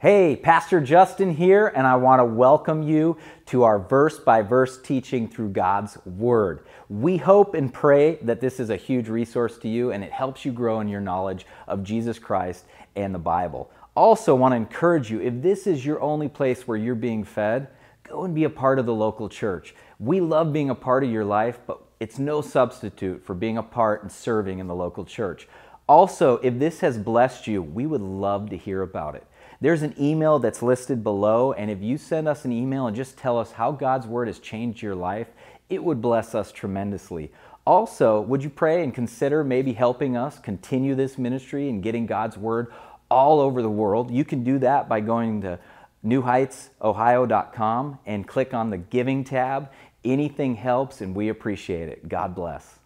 [0.00, 4.80] Hey, Pastor Justin here, and I want to welcome you to our verse by verse
[4.80, 6.64] teaching through God's Word.
[6.88, 10.42] We hope and pray that this is a huge resource to you and it helps
[10.42, 12.64] you grow in your knowledge of Jesus Christ
[12.96, 13.70] and the Bible.
[13.94, 17.68] Also, want to encourage you if this is your only place where you're being fed,
[18.02, 19.74] go and be a part of the local church.
[19.98, 23.62] We love being a part of your life, but it's no substitute for being a
[23.62, 25.46] part and serving in the local church.
[25.86, 29.26] Also, if this has blessed you, we would love to hear about it.
[29.62, 33.18] There's an email that's listed below, and if you send us an email and just
[33.18, 35.28] tell us how God's Word has changed your life,
[35.68, 37.30] it would bless us tremendously.
[37.66, 42.38] Also, would you pray and consider maybe helping us continue this ministry and getting God's
[42.38, 42.72] Word
[43.10, 44.10] all over the world?
[44.10, 45.58] You can do that by going to
[46.06, 49.70] newheightsohio.com and click on the Giving tab.
[50.02, 52.08] Anything helps, and we appreciate it.
[52.08, 52.79] God bless.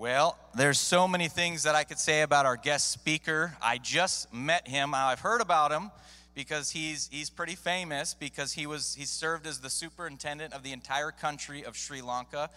[0.00, 3.52] Well, there's so many things that I could say about our guest speaker.
[3.60, 4.94] I just met him.
[4.94, 5.90] I've heard about him
[6.34, 10.72] because he's he's pretty famous because he was he served as the superintendent of the
[10.72, 12.48] entire country of Sri Lanka,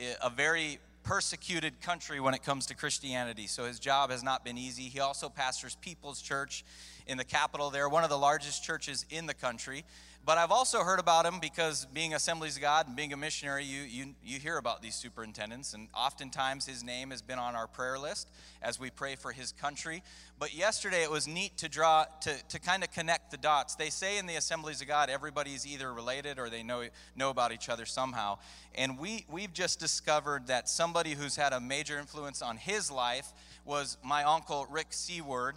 [0.00, 3.46] eh, a very persecuted country when it comes to Christianity.
[3.46, 4.84] So his job has not been easy.
[4.84, 6.64] He also pastors People's Church
[7.06, 9.84] in the capital there, one of the largest churches in the country.
[10.26, 13.64] But I've also heard about him because being Assemblies of God and being a missionary,
[13.64, 17.68] you, you, you hear about these superintendents, and oftentimes his name has been on our
[17.68, 18.28] prayer list
[18.60, 20.02] as we pray for his country.
[20.36, 23.76] But yesterday it was neat to draw, to, to kind of connect the dots.
[23.76, 26.82] They say in the Assemblies of God, everybody's either related or they know,
[27.14, 28.38] know about each other somehow.
[28.74, 33.32] And we, we've just discovered that somebody who's had a major influence on his life
[33.64, 35.54] was my uncle, Rick Seward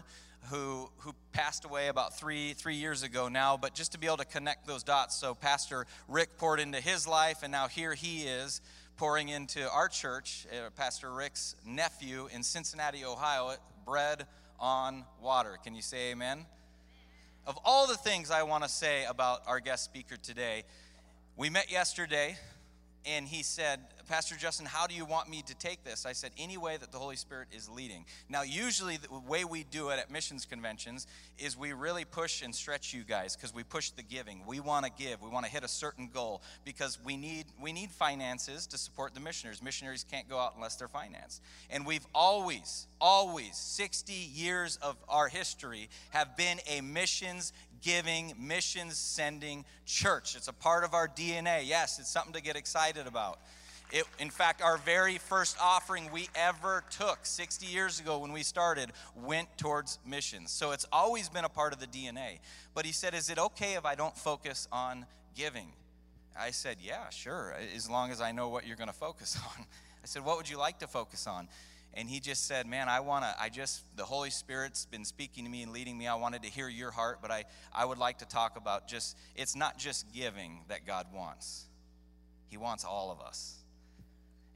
[0.50, 4.18] who, who passed away about three, three years ago now, but just to be able
[4.18, 5.16] to connect those dots.
[5.16, 8.62] So, Pastor Rick poured into his life, and now here he is
[8.98, 14.26] pouring into our church, uh, Pastor Rick's nephew in Cincinnati, Ohio, bread
[14.60, 15.58] on water.
[15.64, 16.46] Can you say amen?
[17.48, 20.64] Of all the things I want to say about our guest speaker today,
[21.38, 22.38] we met yesterday
[23.06, 26.06] and he said, Pastor Justin, how do you want me to take this?
[26.06, 28.06] I said, any way that the Holy Spirit is leading.
[28.28, 31.06] Now, usually the way we do it at missions conventions
[31.38, 34.42] is we really push and stretch you guys because we push the giving.
[34.48, 35.22] We want to give.
[35.22, 39.14] We want to hit a certain goal because we need we need finances to support
[39.14, 39.62] the missionaries.
[39.62, 41.42] Missionaries can't go out unless they're financed.
[41.70, 48.98] And we've always, always, 60 years of our history have been a missions giving, missions
[48.98, 50.36] sending church.
[50.36, 51.68] It's a part of our DNA.
[51.68, 53.40] Yes, it's something to get excited about.
[53.92, 58.44] It, in fact, our very first offering we ever took 60 years ago when we
[58.44, 60.52] started went towards missions.
[60.52, 62.40] So it's always been a part of the DNA.
[62.76, 65.74] But he said, Is it okay if I don't focus on giving?
[66.40, 69.66] I said, Yeah, sure, as long as I know what you're going to focus on.
[70.04, 71.48] I said, What would you like to focus on?
[71.94, 75.46] And he just said man i want to i just the holy spirit's been speaking
[75.46, 77.98] to me and leading me i wanted to hear your heart but i i would
[77.98, 81.66] like to talk about just it's not just giving that god wants
[82.48, 83.60] he wants all of us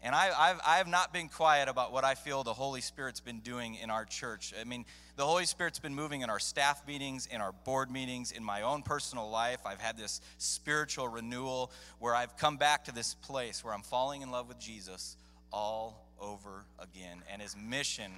[0.06, 3.22] and I, I've, I have not been quiet about what I feel the Holy Spirit's
[3.22, 4.54] been doing in our church.
[4.60, 4.84] I mean,
[5.16, 8.64] the Holy Spirit's been moving in our staff meetings, in our board meetings, in my
[8.64, 9.60] own personal life.
[9.66, 14.22] I've had this spiritual renewal where I've come back to this place where I'm falling
[14.22, 15.16] in love with Jesus
[15.54, 17.22] all over again.
[17.32, 18.12] And his mission,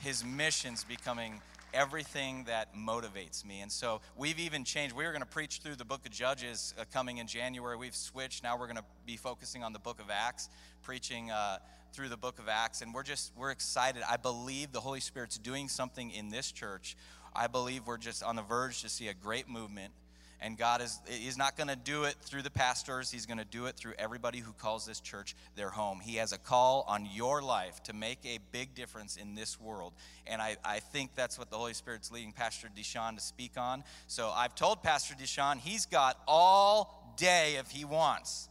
[0.00, 1.40] his mission's becoming
[1.72, 3.60] everything that motivates me.
[3.60, 4.94] And so we've even changed.
[4.94, 7.76] We were going to preach through the book of Judges uh, coming in January.
[7.76, 8.42] We've switched.
[8.42, 10.48] Now we're going to be focusing on the book of Acts,
[10.82, 11.58] preaching uh,
[11.92, 12.82] through the book of Acts.
[12.82, 14.02] And we're just, we're excited.
[14.08, 16.96] I believe the Holy Spirit's doing something in this church.
[17.34, 19.92] I believe we're just on the verge to see a great movement
[20.40, 23.10] and God is He's not going to do it through the pastors.
[23.10, 26.00] He's going to do it through everybody who calls this church their home.
[26.00, 29.92] He has a call on your life to make a big difference in this world.
[30.26, 33.84] And I, I think that's what the Holy Spirit's leading Pastor Dishan to speak on.
[34.06, 38.48] So I've told Pastor Dishan he's got all day if he wants.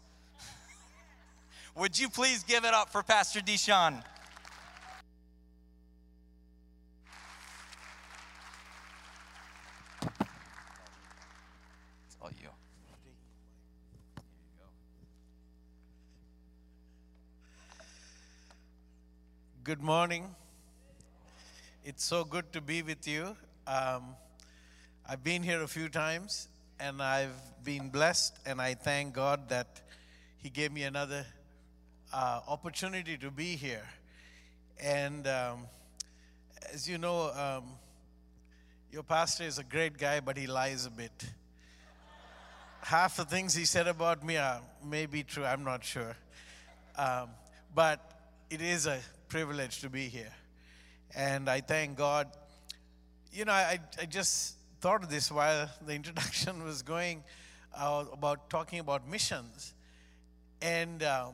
[1.76, 4.04] Would you please give it up for Pastor Dishan?
[19.70, 20.26] Good morning.
[21.86, 23.38] It's so good to be with you.
[23.68, 24.16] Um,
[25.08, 26.48] I've been here a few times
[26.80, 29.80] and I've been blessed, and I thank God that
[30.40, 31.24] He gave me another
[32.12, 33.88] uh, opportunity to be here.
[34.82, 35.68] And um,
[36.74, 37.66] as you know, um,
[38.92, 41.26] your pastor is a great guy, but he lies a bit.
[42.82, 46.18] Half the things he said about me are maybe true, I'm not sure.
[46.98, 47.30] Um,
[47.76, 48.19] but
[48.50, 50.34] it is a privilege to be here.
[51.16, 52.28] And I thank God.
[53.32, 57.24] You know, I, I just thought of this while the introduction was going
[57.78, 59.76] uh, about talking about missions.
[60.62, 61.28] And, uh,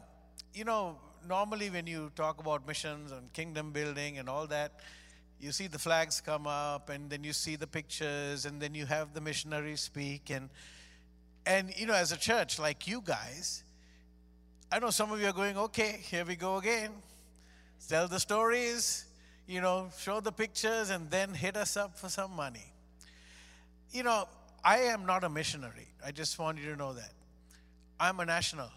[0.54, 4.82] you know, normally when you talk about missions and kingdom building and all that,
[5.40, 8.86] you see the flags come up and then you see the pictures and then you
[8.86, 10.50] have the missionaries speak and
[11.46, 13.65] and you know as a church like you guys
[14.72, 16.92] i know some of you are going okay here we go again
[17.88, 19.06] tell the stories
[19.48, 22.74] you know show the pictures and then hit us up for some money
[23.92, 24.28] you know
[24.64, 27.12] i am not a missionary i just want you to know that
[28.00, 28.70] i'm a national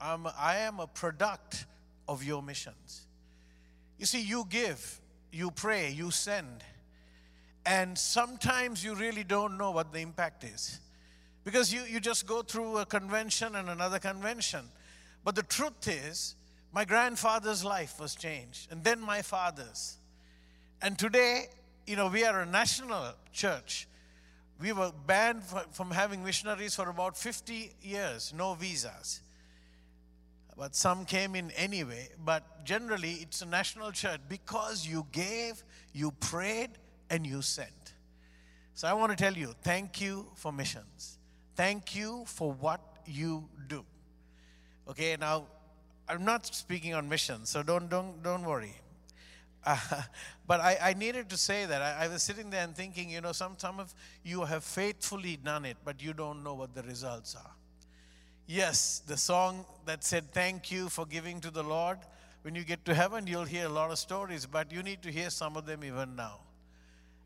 [0.00, 1.66] I'm, i am a product
[2.08, 3.06] of your missions
[3.98, 5.00] you see you give
[5.32, 6.64] you pray, you send.
[7.66, 10.80] And sometimes you really don't know what the impact is.
[11.44, 14.64] Because you, you just go through a convention and another convention.
[15.24, 16.34] But the truth is,
[16.72, 19.96] my grandfather's life was changed, and then my father's.
[20.82, 21.46] And today,
[21.86, 23.86] you know, we are a national church.
[24.60, 29.22] We were banned from having missionaries for about 50 years, no visas
[30.60, 32.10] but some came in anyway.
[32.22, 35.64] But generally, it's a national church because you gave,
[35.94, 36.68] you prayed,
[37.08, 37.94] and you sent.
[38.74, 41.16] So I want to tell you thank you for missions.
[41.56, 43.86] Thank you for what you do.
[44.90, 45.44] Okay, now
[46.08, 48.74] I'm not speaking on missions, so don't, don't, don't worry.
[49.64, 49.78] Uh,
[50.48, 51.80] but I, I, needed to say that.
[51.80, 53.94] I, I, was sitting there and thinking, you know, some, some of
[54.24, 57.52] you have faithfully done it, but you don't know what the results are.
[58.48, 61.98] Yes, the song that said, Thank you for giving to the Lord.
[62.42, 65.12] When you get to heaven, you'll hear a lot of stories, but you need to
[65.12, 66.40] hear some of them even now.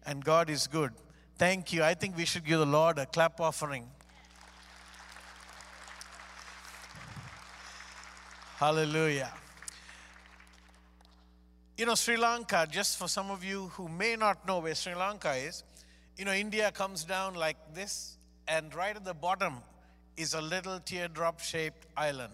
[0.04, 0.92] And God is good.
[1.38, 1.82] Thank you.
[1.82, 3.88] I think we should give the Lord a clap offering.
[8.58, 9.32] Hallelujah.
[11.76, 14.94] You know, Sri Lanka, just for some of you who may not know where Sri
[14.94, 15.64] Lanka is,
[16.16, 18.16] you know, India comes down like this,
[18.46, 19.54] and right at the bottom
[20.16, 22.32] is a little teardrop shaped island.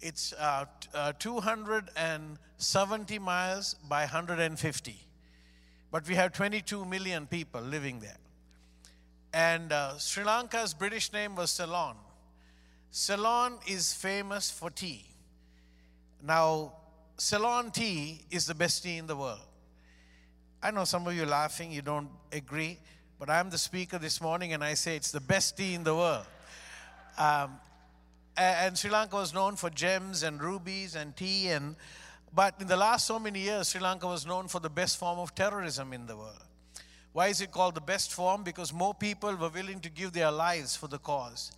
[0.00, 4.96] It's uh, uh, 270 miles by 150.
[5.90, 8.18] But we have 22 million people living there.
[9.32, 11.96] And uh, Sri Lanka's British name was Ceylon.
[12.92, 15.04] Ceylon is famous for tea.
[16.26, 16.72] Now,
[17.18, 19.46] Ceylon tea is the best tea in the world.
[20.60, 22.80] I know some of you are laughing, you don't agree,
[23.20, 25.94] but I'm the speaker this morning and I say it's the best tea in the
[25.94, 26.26] world.
[27.16, 27.60] Um,
[28.36, 31.76] and Sri Lanka was known for gems and rubies and tea and
[32.34, 35.20] but in the last so many years Sri Lanka was known for the best form
[35.20, 36.44] of terrorism in the world.
[37.12, 38.42] Why is it called the best form?
[38.42, 41.52] Because more people were willing to give their lives for the cause.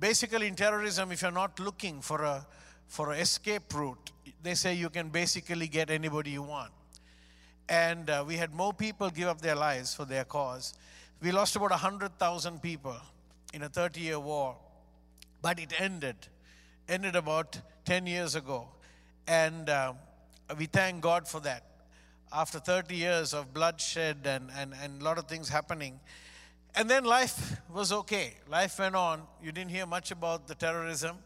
[0.00, 2.46] Basically in terrorism if you're not looking for a
[2.88, 4.10] for an escape route,
[4.42, 6.72] they say you can basically get anybody you want.
[7.68, 10.74] And uh, we had more people give up their lives for their cause.
[11.22, 12.96] We lost about 100,000 people
[13.54, 14.56] in a 30 year war
[15.42, 16.16] but it ended,
[16.88, 18.68] ended about 10 years ago.
[19.26, 19.94] And uh,
[20.58, 21.64] we thank God for that.
[22.32, 25.98] After 30 years of bloodshed and, and, and a lot of things happening.
[26.74, 28.34] And then life was okay.
[28.48, 29.22] Life went on.
[29.42, 31.16] You didn't hear much about the terrorism.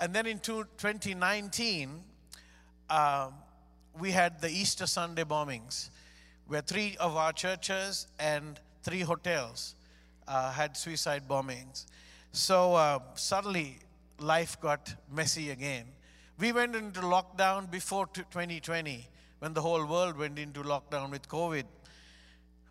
[0.00, 2.02] And then in 2019,
[2.90, 3.30] uh,
[3.98, 5.88] we had the Easter Sunday bombings,
[6.46, 9.74] where three of our churches and three hotels
[10.28, 11.86] uh, had suicide bombings.
[12.32, 13.78] So uh, suddenly
[14.18, 15.86] life got messy again.
[16.38, 21.64] We went into lockdown before 2020 when the whole world went into lockdown with COVID.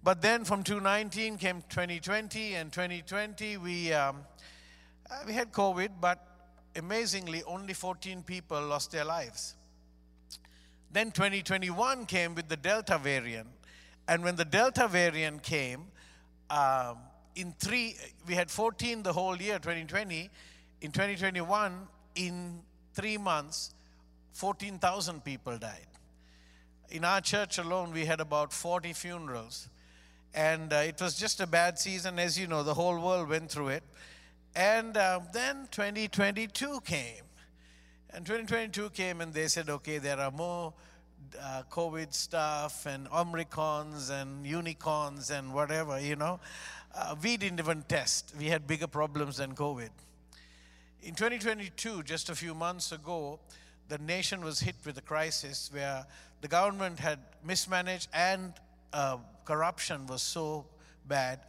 [0.04, 4.18] But then from 2019 came 2020, and 2020 we, um,
[5.10, 6.35] uh, we had COVID, but
[6.76, 9.56] amazingly, only 14 people lost their lives.
[10.92, 13.50] Then 2021 came with the Delta variant,
[14.08, 15.88] and when the Delta variant came,
[16.50, 16.98] um,
[17.36, 20.30] in three, we had 14 the whole year, 2020.
[20.82, 22.62] In 2021, in
[22.94, 23.74] three months,
[24.34, 25.88] 14,000 people died.
[26.90, 29.68] In our church alone, we had about 40 funerals.
[30.34, 32.20] And uh, it was just a bad season.
[32.20, 33.84] As you know, the whole world went through it.
[34.56, 37.24] And uh, then 2022 came.
[38.12, 40.74] And 2022 came, and they said, okay, there are more
[41.42, 46.40] uh, COVID stuff and Omicrons and unicorns and whatever, you know
[46.96, 48.34] uh, we didn't even test.
[48.38, 49.90] We had bigger problems than COVID.
[51.04, 53.40] In 2022, just a few months ago,
[53.90, 56.06] the nation was hit with a crisis where
[56.42, 58.54] the government had mismanaged and
[58.94, 60.66] uh, corruption was so
[61.08, 61.40] bad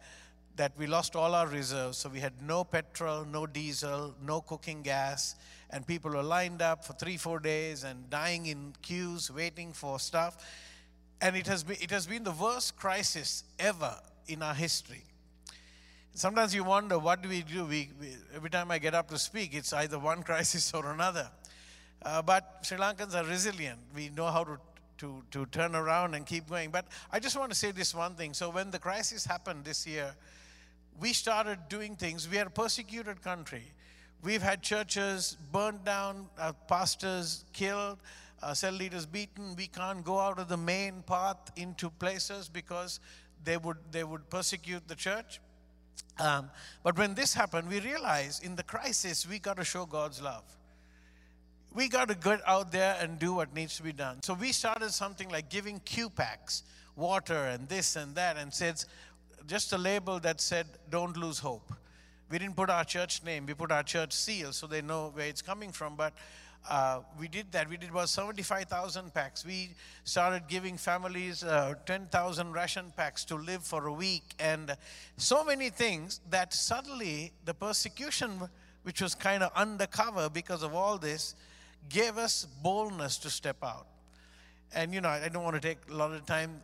[0.57, 1.97] that we lost all our reserves.
[1.99, 5.35] So we had no petrol, no diesel, no cooking gas,
[5.69, 9.99] and people were lined up for three, four days and dying in queues, waiting for
[9.99, 10.37] stuff.
[11.21, 13.95] And it has been, it has been the worst crisis ever
[14.27, 15.03] in our history.
[16.13, 17.65] sometimes you wonder what do we do?
[17.65, 21.29] We, we, every time I get up to speak, it's either one crisis or another.
[22.01, 23.79] Uh, but Sri Lankans are resilient.
[23.95, 24.57] We know how to,
[24.99, 26.71] to, to turn around and keep going.
[26.71, 28.33] But I just want to say this one thing.
[28.33, 30.15] So, when the crisis happened this year,
[30.99, 32.27] we started doing things.
[32.27, 33.63] We are a persecuted country.
[34.23, 37.99] We've had churches burned down, uh, pastors killed,
[38.41, 39.55] uh, cell leaders beaten.
[39.55, 42.99] We can't go out of the main path into places because
[43.43, 45.39] they would, they would persecute the church.
[46.19, 46.49] Um,
[46.83, 50.43] but when this happened, we realized in the crisis, we got to show God's love.
[51.75, 54.23] We got to get out there and do what needs to be done.
[54.23, 56.63] So we started something like giving Q packs,
[56.95, 58.83] water and this and that, and said
[59.47, 61.73] just a label that said, Don't lose hope.
[62.29, 65.27] We didn't put our church name, we put our church seal so they know where
[65.27, 65.95] it's coming from.
[65.95, 66.13] But
[66.69, 67.69] uh, we did that.
[67.69, 69.45] We did about 75,000 packs.
[69.45, 69.69] We
[70.03, 74.75] started giving families uh, 10,000 ration packs to live for a week, and
[75.15, 78.49] so many things that suddenly the persecution,
[78.83, 81.35] which was kind of undercover because of all this,
[81.87, 83.87] gave us boldness to step out.
[84.75, 86.61] And you know, I don't want to take a lot of time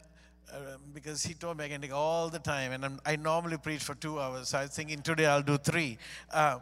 [0.52, 3.58] uh, because he told me I can take all the time, and I'm, i normally
[3.58, 4.50] preach for two hours.
[4.50, 5.98] So I was thinking today I'll do three.
[6.32, 6.60] Uh,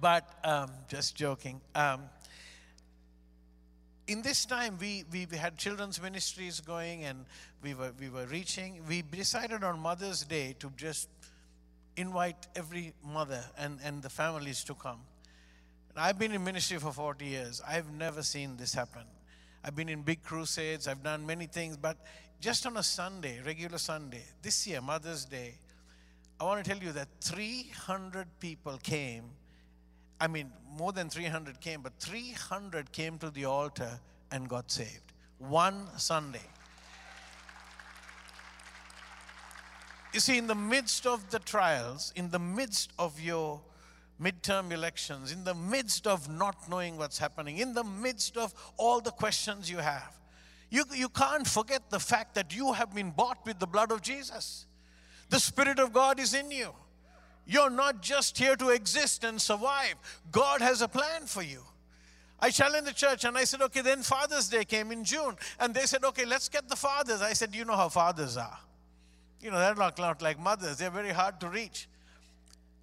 [0.00, 1.60] but um, just joking.
[1.74, 2.02] Um,
[4.06, 7.26] in this time, we, we had children's ministries going and
[7.62, 8.80] we were, we were reaching.
[8.88, 11.08] We decided on Mother's Day to just
[11.96, 15.00] invite every mother and, and the families to come.
[15.90, 17.60] And I've been in ministry for 40 years.
[17.66, 19.02] I've never seen this happen.
[19.64, 21.98] I've been in big crusades, I've done many things, but
[22.40, 25.54] just on a Sunday, regular Sunday, this year, Mother's Day,
[26.40, 29.24] I want to tell you that 300 people came
[30.20, 34.00] I mean, more than 300 came, but 300 came to the altar
[34.32, 35.12] and got saved.
[35.38, 36.42] One Sunday.
[40.12, 43.60] You see, in the midst of the trials, in the midst of your
[44.20, 49.00] midterm elections, in the midst of not knowing what's happening, in the midst of all
[49.00, 50.12] the questions you have,
[50.70, 54.02] you, you can't forget the fact that you have been bought with the blood of
[54.02, 54.66] Jesus.
[55.30, 56.70] The Spirit of God is in you.
[57.46, 59.94] You're not just here to exist and survive.
[60.30, 61.62] God has a plan for you.
[62.40, 65.34] I challenged the church and I said, okay, then Father's Day came in June.
[65.58, 67.22] And they said, okay, let's get the fathers.
[67.22, 68.58] I said, you know how fathers are.
[69.40, 71.88] You know, they're not, not like mothers, they're very hard to reach.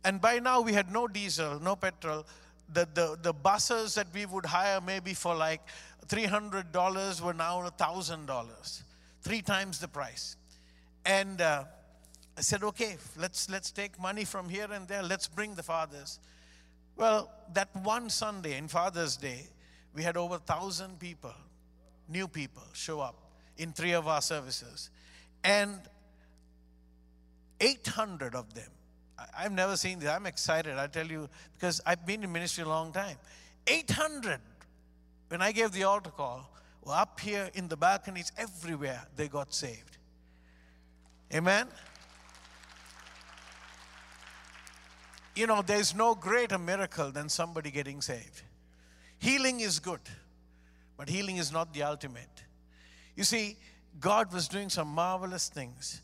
[0.03, 2.25] And by now we had no diesel, no petrol.
[2.73, 5.61] The, the, the buses that we would hire maybe for like
[6.07, 8.83] $300 were now $1,000,
[9.21, 10.37] three times the price.
[11.05, 11.65] And uh,
[12.37, 15.03] I said, okay, let's, let's take money from here and there.
[15.03, 16.19] Let's bring the fathers.
[16.95, 19.47] Well, that one Sunday in Father's Day,
[19.93, 21.33] we had over 1,000 people,
[22.09, 23.15] new people, show up
[23.57, 24.89] in three of our services.
[25.43, 25.79] And
[27.59, 28.69] 800 of them,
[29.37, 30.09] I've never seen this.
[30.09, 33.17] I'm excited, I tell you, because I've been in ministry a long time.
[33.67, 34.39] 800,
[35.29, 36.49] when I gave the altar call,
[36.83, 39.97] were up here in the balconies everywhere, they got saved.
[41.33, 41.67] Amen?
[45.35, 48.41] you know, there's no greater miracle than somebody getting saved.
[49.19, 49.99] Healing is good,
[50.97, 52.43] but healing is not the ultimate.
[53.15, 53.57] You see,
[53.99, 56.01] God was doing some marvelous things.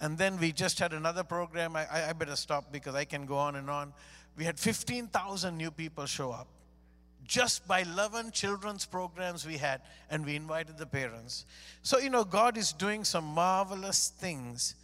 [0.00, 1.76] And then we just had another program.
[1.76, 3.92] I, I better stop because I can go on and on.
[4.36, 6.48] We had 15,000 new people show up
[7.26, 11.46] just by 11 children's programs we had, and we invited the parents.
[11.82, 14.74] So, you know, God is doing some marvelous things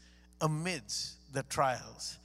[0.41, 2.19] amidst the trials.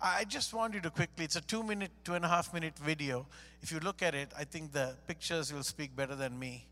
[0.00, 2.76] I just want you to quickly, it's a two minute, two and a half minute
[2.78, 3.26] video.
[3.62, 6.66] If you look at it, I think the pictures will speak better than me.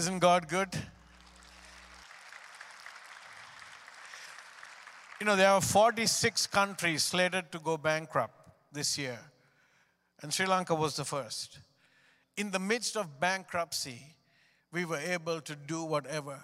[0.00, 0.70] Isn't God good?
[5.20, 8.32] You know, there are 46 countries slated to go bankrupt
[8.72, 9.18] this year,
[10.22, 11.58] and Sri Lanka was the first.
[12.38, 14.00] In the midst of bankruptcy,
[14.72, 16.42] we were able to do whatever.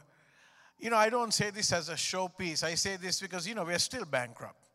[0.78, 2.62] You know, I don't say this as a showpiece.
[2.62, 4.68] I say this because, you know, we're still bankrupt.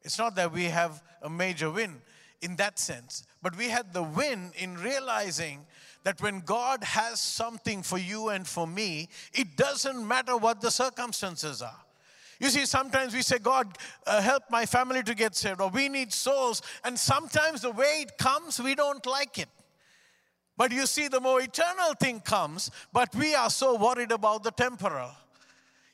[0.00, 2.00] It's not that we have a major win
[2.42, 5.64] in that sense, but we had the win in realizing
[6.04, 10.70] that when God has something for you and for me, it doesn't matter what the
[10.70, 11.80] circumstances are.
[12.40, 15.88] You see, sometimes we say, God, uh, help my family to get saved, or we
[15.88, 16.60] need souls.
[16.82, 19.48] And sometimes the way it comes, we don't like it.
[20.56, 24.50] But you see, the more eternal thing comes, but we are so worried about the
[24.50, 25.12] temporal.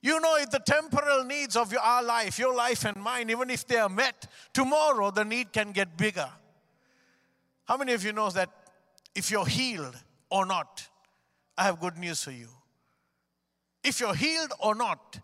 [0.01, 3.67] You know, if the temporal needs of our life, your life and mine, even if
[3.67, 6.29] they are met, tomorrow the need can get bigger.
[7.65, 8.51] How many of you know that
[9.15, 9.97] if you're healed
[10.31, 10.87] or not,
[11.57, 12.49] I have good news for you.
[13.83, 15.19] If you're healed or not,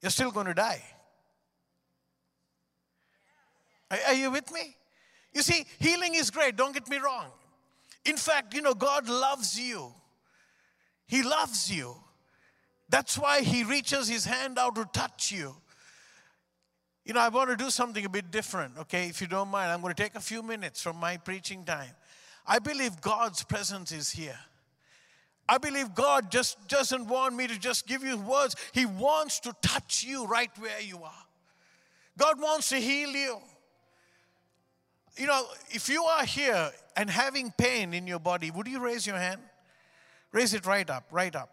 [0.00, 0.82] you're still going to die.
[3.90, 4.76] Are you with me?
[5.34, 7.26] You see, healing is great, don't get me wrong.
[8.04, 9.92] In fact, you know, God loves you.
[11.06, 11.94] He loves you.
[12.88, 15.54] That's why He reaches His hand out to touch you.
[17.04, 19.06] You know, I want to do something a bit different, okay?
[19.08, 21.90] If you don't mind, I'm going to take a few minutes from my preaching time.
[22.46, 24.38] I believe God's presence is here.
[25.48, 28.54] I believe God just doesn't want me to just give you words.
[28.72, 31.24] He wants to touch you right where you are.
[32.18, 33.38] God wants to heal you.
[35.16, 39.06] You know, if you are here and having pain in your body, would you raise
[39.06, 39.40] your hand?
[40.32, 41.50] Raise it right up, right up.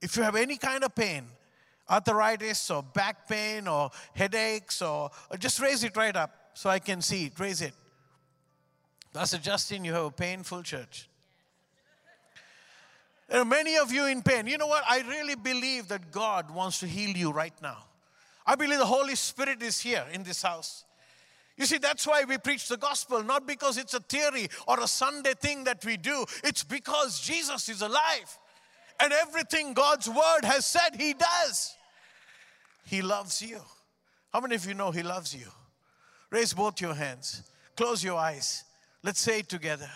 [0.00, 1.24] If you have any kind of pain,
[1.88, 6.78] arthritis or back pain or headaches, or, or just raise it right up so I
[6.78, 7.38] can see it.
[7.38, 7.74] Raise it.
[9.12, 11.08] Pastor Justin, you have a painful church.
[13.28, 14.46] There are many of you in pain.
[14.46, 14.82] You know what?
[14.88, 17.78] I really believe that God wants to heal you right now.
[18.44, 20.84] I believe the Holy Spirit is here in this house.
[21.56, 24.88] You see, that's why we preach the gospel, not because it's a theory or a
[24.88, 26.24] Sunday thing that we do.
[26.42, 28.38] It's because Jesus is alive.
[29.02, 31.74] And everything God's word has said, He does.
[32.84, 33.60] He loves you.
[34.32, 35.46] How many of you know He loves you?
[36.30, 37.42] Raise both your hands,
[37.76, 38.64] close your eyes.
[39.02, 39.90] Let's say it together.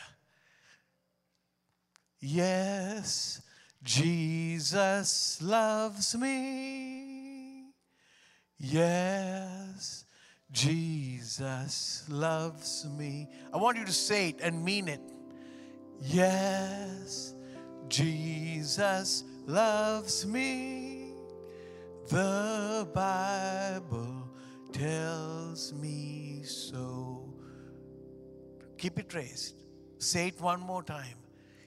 [2.20, 3.42] Yes,
[3.82, 7.64] Jesus loves me.
[8.58, 10.04] Yes,
[10.50, 13.28] Jesus loves me.
[13.52, 15.02] I want you to say it and mean it.
[16.00, 17.33] Yes,
[17.88, 21.12] Jesus loves me.
[22.08, 24.28] The Bible
[24.72, 27.32] tells me so.
[28.76, 29.54] Keep it raised.
[29.98, 31.16] Say it one more time.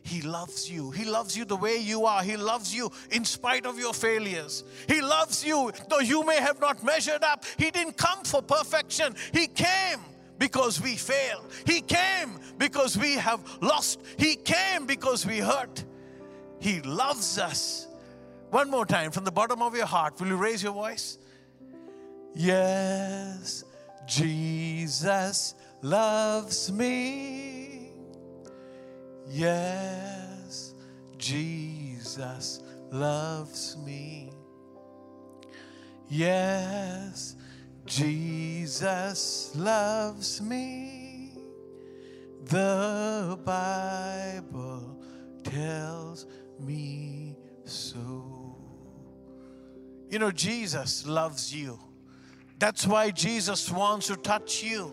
[0.03, 0.91] He loves you.
[0.91, 2.23] He loves you the way you are.
[2.23, 4.63] He loves you in spite of your failures.
[4.87, 7.43] He loves you though you may have not measured up.
[7.57, 9.15] He didn't come for perfection.
[9.33, 9.99] He came
[10.37, 11.43] because we fail.
[11.65, 13.99] He came because we have lost.
[14.17, 15.83] He came because we hurt.
[16.67, 17.87] He loves us.
[18.49, 21.17] One more time from the bottom of your heart, will you raise your voice?
[22.35, 23.63] Yes,
[24.05, 27.93] Jesus loves me.
[29.29, 30.73] Yes,
[31.17, 32.59] Jesus
[32.91, 34.33] loves me.
[36.09, 37.37] Yes,
[37.85, 41.31] Jesus loves me.
[42.43, 44.99] The Bible
[45.45, 46.25] tells
[46.59, 48.55] me so.
[50.09, 51.79] You know, Jesus loves you.
[52.59, 54.91] That's why Jesus wants to touch you.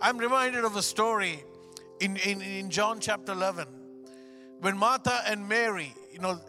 [0.00, 1.44] I'm reminded of a story
[2.00, 3.68] in, in, in John chapter 11,
[4.60, 6.40] when Martha and Mary, you know,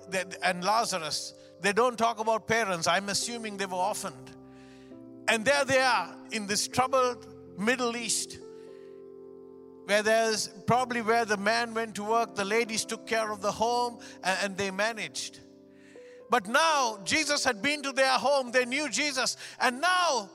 [0.44, 2.88] and Lazarus, they don't talk about parents.
[2.88, 4.32] I'm assuming they were orphaned.
[5.28, 8.40] And there they are in this troubled Middle East,
[9.86, 13.52] where there's probably where the man went to work, the ladies took care of the
[13.52, 15.40] home, and, and they managed.
[16.30, 20.30] But now Jesus had been to their home, they knew Jesus, and now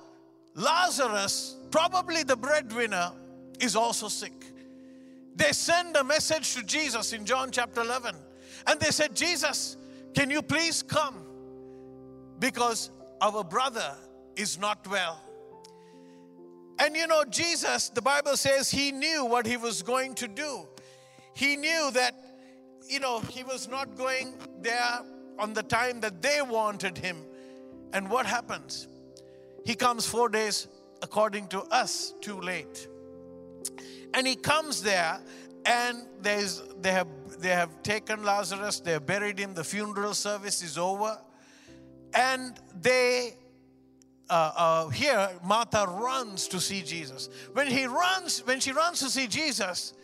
[0.55, 3.13] Lazarus, probably the breadwinner,
[3.61, 4.33] is also sick.
[5.37, 8.15] They send a message to Jesus in John chapter 11.
[8.67, 9.77] And they said, Jesus,
[10.15, 11.15] can you please come?
[12.41, 13.95] Because our brother
[14.35, 15.21] is not well.
[16.79, 20.69] And you know, Jesus, the Bible says he knew what he was going to do.
[21.35, 22.15] He knew that,
[22.89, 25.01] you know, he was not going there
[25.39, 27.25] on the time that they wanted him.
[27.93, 28.87] And what happens?
[29.65, 30.69] He comes four days,
[31.03, 32.89] according to us, too late.
[34.15, 35.21] And he comes there,
[35.65, 40.63] and there's, they, have, they have taken Lazarus, they have buried him, the funeral service
[40.63, 41.19] is over,
[42.15, 43.35] and they
[44.31, 47.29] uh, uh, here Martha runs to see Jesus.
[47.53, 49.95] When he runs, when she runs to see Jesus,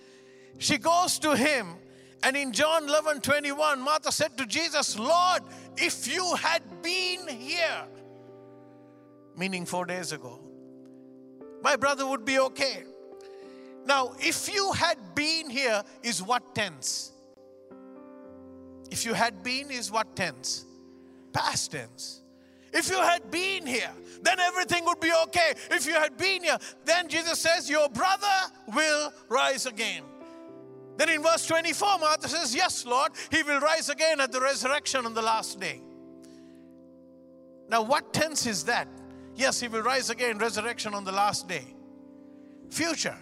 [0.59, 1.75] she goes to him,
[2.23, 5.43] and in John 11 21, Martha said to Jesus, Lord,
[5.77, 7.85] if you had been here,
[9.37, 10.41] meaning four days ago,
[11.63, 12.85] my brother would be okay.
[13.87, 17.13] Now, if you had been here, is what tense?
[18.91, 20.65] If you had been, is what tense?
[21.33, 22.24] Past tense.
[22.75, 25.55] If you had been here, then everything would be okay.
[25.71, 28.27] If you had been here, then Jesus says, Your brother
[28.75, 30.03] will rise again.
[30.97, 35.07] Then in verse 24, Martha says, Yes, Lord, he will rise again at the resurrection
[35.07, 35.81] on the last day.
[37.69, 38.89] Now, what tense is that?
[39.37, 41.75] Yes, he will rise again, resurrection on the last day.
[42.71, 43.17] Future.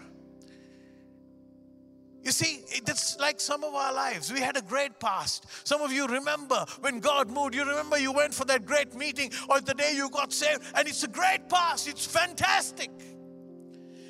[2.23, 4.33] You see, it's like some of our lives.
[4.33, 5.47] We had a great past.
[5.67, 7.55] Some of you remember when God moved.
[7.55, 10.87] You remember you went for that great meeting or the day you got saved, and
[10.87, 11.89] it's a great past.
[11.89, 12.91] It's fantastic.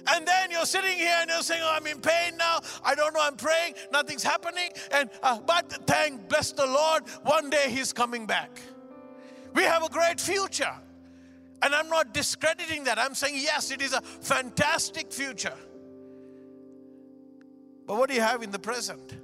[0.06, 2.60] And then you're sitting here and you're saying, oh, I'm in pain now.
[2.84, 4.70] I don't know, I'm praying, nothing's happening.
[4.90, 8.60] And uh, but thank bless the Lord, one day He's coming back.
[9.54, 10.74] We have a great future.
[11.62, 12.98] And I'm not discrediting that.
[12.98, 15.54] I'm saying, yes, it is a fantastic future.
[17.92, 19.18] But what do you have in the present?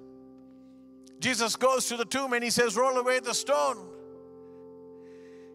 [1.20, 3.78] Jesus goes to the tomb and he says, Roll away the stone.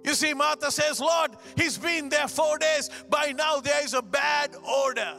[0.03, 2.89] You see, Martha says, Lord, he's been there four days.
[3.11, 5.13] By now there is a bad order.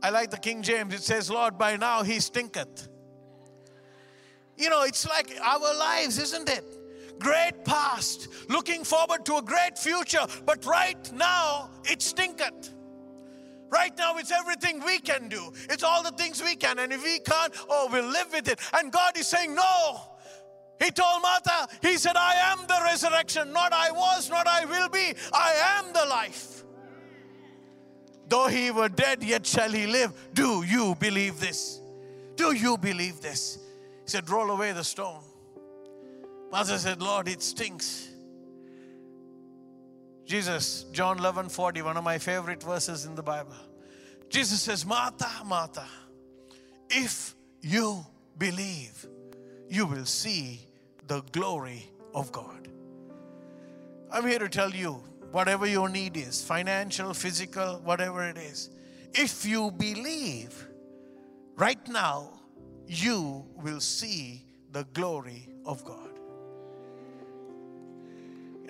[0.00, 0.94] I like the King James.
[0.94, 2.86] It says, Lord, by now he stinketh.
[4.56, 7.18] You know, it's like our lives, isn't it?
[7.18, 12.72] Great past, looking forward to a great future, but right now it stinketh.
[13.72, 15.50] Right now, it's everything we can do.
[15.70, 16.78] It's all the things we can.
[16.78, 18.60] And if we can't, oh, we'll live with it.
[18.74, 20.02] And God is saying, No.
[20.78, 23.50] He told Martha, He said, I am the resurrection.
[23.50, 25.14] Not I was, not I will be.
[25.32, 26.64] I am the life.
[28.28, 30.12] Though he were dead, yet shall he live.
[30.34, 31.80] Do you believe this?
[32.36, 33.58] Do you believe this?
[34.04, 35.22] He said, Roll away the stone.
[36.50, 38.11] Martha said, Lord, it stinks.
[40.24, 43.54] Jesus, John 11 40, one of my favorite verses in the Bible.
[44.28, 45.86] Jesus says, Martha, Martha,
[46.88, 48.04] if you
[48.38, 49.06] believe,
[49.68, 50.60] you will see
[51.06, 52.68] the glory of God.
[54.10, 58.70] I'm here to tell you whatever your need is financial, physical, whatever it is
[59.14, 60.68] if you believe,
[61.56, 62.40] right now,
[62.86, 66.11] you will see the glory of God.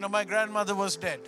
[0.09, 1.21] My grandmother was dead.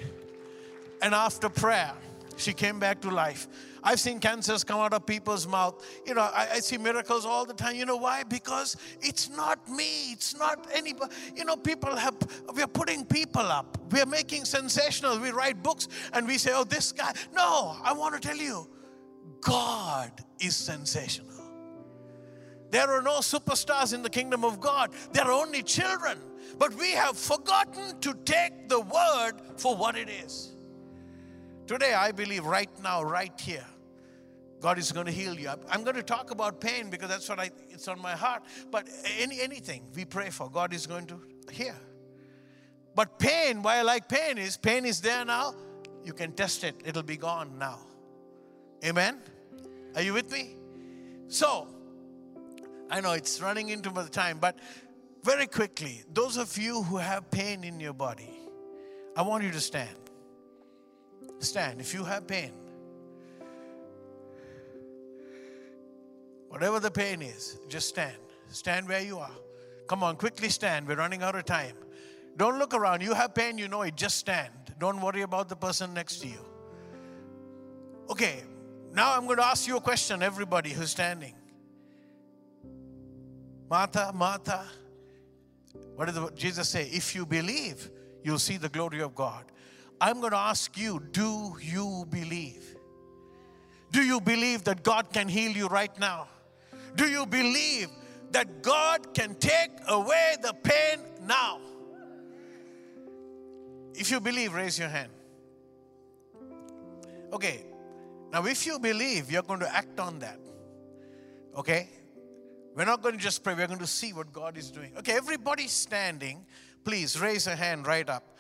[1.03, 1.93] And after prayer,
[2.37, 3.47] she came back to life.
[3.83, 5.85] I've seen cancers come out of people's mouth.
[6.07, 7.77] You know, I, I, see miracles all the time.
[7.77, 8.23] You know why?
[8.23, 10.13] Because it's not me.
[10.13, 11.15] It's not anybody.
[11.37, 12.15] You know, people have,
[12.55, 13.77] we're putting people up.
[13.91, 15.19] We're making sensational.
[15.19, 17.13] We write books and we say, oh, this guy.
[17.35, 18.67] No, I want to tell you,
[19.43, 21.29] God is sensational.
[22.71, 24.93] There are no superstars in the kingdom of God.
[25.13, 26.19] There are only children.
[26.59, 30.53] But we have forgotten to take the word for what it is.
[31.67, 33.65] Today, I believe right now, right here,
[34.61, 35.51] God is going to heal you.
[35.69, 38.43] I'm going to talk about pain because that's what I, it's on my heart.
[38.71, 38.89] But
[39.19, 41.21] any, anything we pray for, God is going to
[41.53, 41.75] hear.
[42.95, 45.55] But pain, why I like pain is pain is there now.
[46.05, 47.79] You can test it, it'll be gone now.
[48.85, 49.21] Amen?
[49.95, 50.57] Are you with me?
[51.29, 51.69] So,
[52.91, 54.59] I know it's running into the time, but
[55.25, 58.39] very quickly, those of you who have pain in your body,
[59.17, 59.97] I want you to stand.
[61.39, 61.81] Stand.
[61.81, 62.53] If you have pain,
[66.49, 68.17] whatever the pain is, just stand.
[68.49, 69.37] Stand where you are.
[69.89, 70.87] Come on, quickly stand.
[70.87, 71.77] We're running out of time.
[72.37, 73.01] Don't look around.
[73.01, 73.97] You have pain, you know it.
[73.97, 74.53] Just stand.
[74.79, 76.45] Don't worry about the person next to you.
[78.11, 78.43] Okay,
[78.93, 81.35] now I'm going to ask you a question, everybody who's standing.
[83.71, 84.67] Martha, Martha,
[85.97, 86.89] what did Jesus say?
[86.93, 87.91] If you believe,
[88.23, 89.45] you'll see the glory of God.
[90.01, 92.77] I'm going to ask you, do you believe?
[93.93, 96.29] Do you believe that God can heal you right now?
[96.97, 97.89] Do you believe
[98.33, 101.61] that God can take away the pain now?
[103.95, 105.13] If you believe, raise your hand.
[107.33, 107.65] Okay,
[108.33, 110.39] now if you believe, you're going to act on that.
[111.57, 111.89] Okay?
[112.75, 114.93] We're not going to just pray, we're going to see what God is doing.
[114.99, 116.45] Okay, everybody standing,
[116.85, 118.39] please raise a hand right up,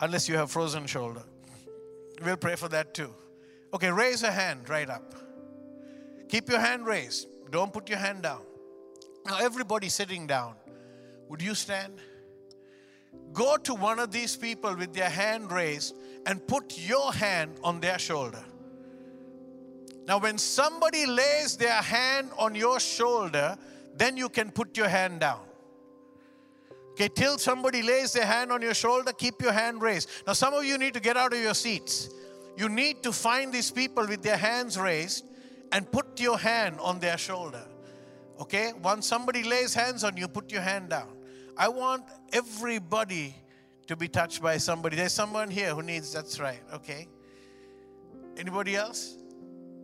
[0.00, 1.22] unless you have frozen shoulder.
[2.22, 3.14] We'll pray for that too.
[3.72, 5.14] Okay, raise a hand right up.
[6.28, 7.26] Keep your hand raised.
[7.50, 8.42] Don't put your hand down.
[9.26, 10.54] Now, everybody sitting down,
[11.28, 11.94] would you stand?
[13.32, 15.94] Go to one of these people with their hand raised
[16.26, 18.44] and put your hand on their shoulder.
[20.06, 23.56] Now, when somebody lays their hand on your shoulder,
[23.96, 25.40] then you can put your hand down.
[26.92, 30.08] Okay, till somebody lays their hand on your shoulder, keep your hand raised.
[30.26, 32.08] Now, some of you need to get out of your seats.
[32.56, 35.24] You need to find these people with their hands raised
[35.72, 37.64] and put your hand on their shoulder.
[38.40, 41.08] Okay, once somebody lays hands on you, put your hand down.
[41.56, 43.34] I want everybody
[43.86, 44.96] to be touched by somebody.
[44.96, 47.08] There's someone here who needs, that's right, okay?
[48.36, 49.16] Anybody else?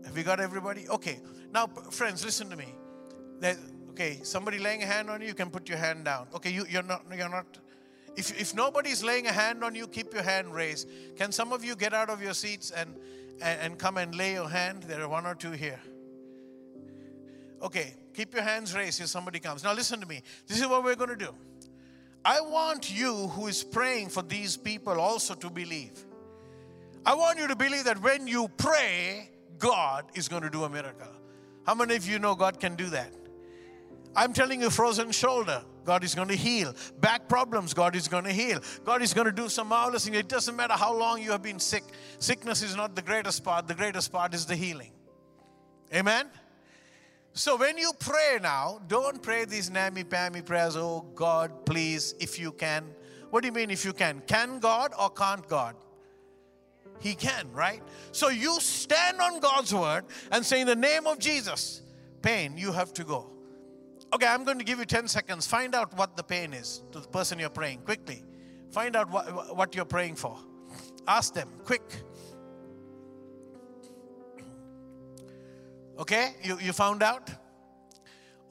[0.04, 0.88] Have we got everybody?
[0.88, 1.20] Okay.
[1.52, 2.74] Now, friends, listen to me.
[3.90, 6.26] Okay, somebody laying a hand on you, you can put your hand down.
[6.34, 7.58] Okay, you, you're not, you're not.
[8.16, 10.88] If, if nobody's laying a hand on you, keep your hand raised.
[11.16, 12.96] Can some of you get out of your seats and,
[13.42, 14.84] and, and come and lay your hand?
[14.84, 15.80] There are one or two here.
[17.62, 19.64] Okay, keep your hands raised if somebody comes.
[19.64, 20.22] Now, listen to me.
[20.46, 21.34] This is what we're going to do.
[22.24, 26.04] I want you who is praying for these people also to believe.
[27.04, 30.68] I want you to believe that when you pray, God is going to do a
[30.68, 31.12] miracle.
[31.64, 33.12] How many of you know God can do that?
[34.16, 36.74] I'm telling you, frozen shoulder, God is going to heal.
[37.00, 38.60] Back problems, God is going to heal.
[38.84, 40.14] God is going to do some marvelous thing.
[40.14, 41.84] It doesn't matter how long you have been sick.
[42.18, 44.90] Sickness is not the greatest part, the greatest part is the healing.
[45.94, 46.26] Amen?
[47.32, 52.40] So when you pray now, don't pray these nammy pammy prayers, oh God, please, if
[52.40, 52.84] you can.
[53.30, 54.22] What do you mean if you can?
[54.26, 55.76] Can God or can't God?
[57.00, 57.82] He can, right?
[58.12, 61.82] So you stand on God's word and say, in the name of Jesus,
[62.22, 63.30] pain, you have to go.
[64.12, 65.46] Okay, I'm going to give you 10 seconds.
[65.46, 68.22] Find out what the pain is to the person you're praying quickly.
[68.70, 70.36] Find out what, what you're praying for.
[71.08, 71.82] Ask them, quick.
[75.98, 77.30] Okay, you, you found out?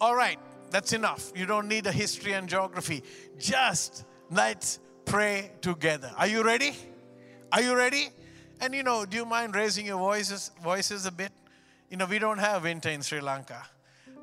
[0.01, 0.39] All right,
[0.71, 1.31] that's enough.
[1.35, 3.03] You don't need a history and geography.
[3.37, 6.11] Just let's pray together.
[6.17, 6.75] Are you ready?
[7.51, 8.09] Are you ready?
[8.61, 11.31] And you know, do you mind raising your voices voices a bit?
[11.89, 13.65] You know, we don't have winter in Sri Lanka.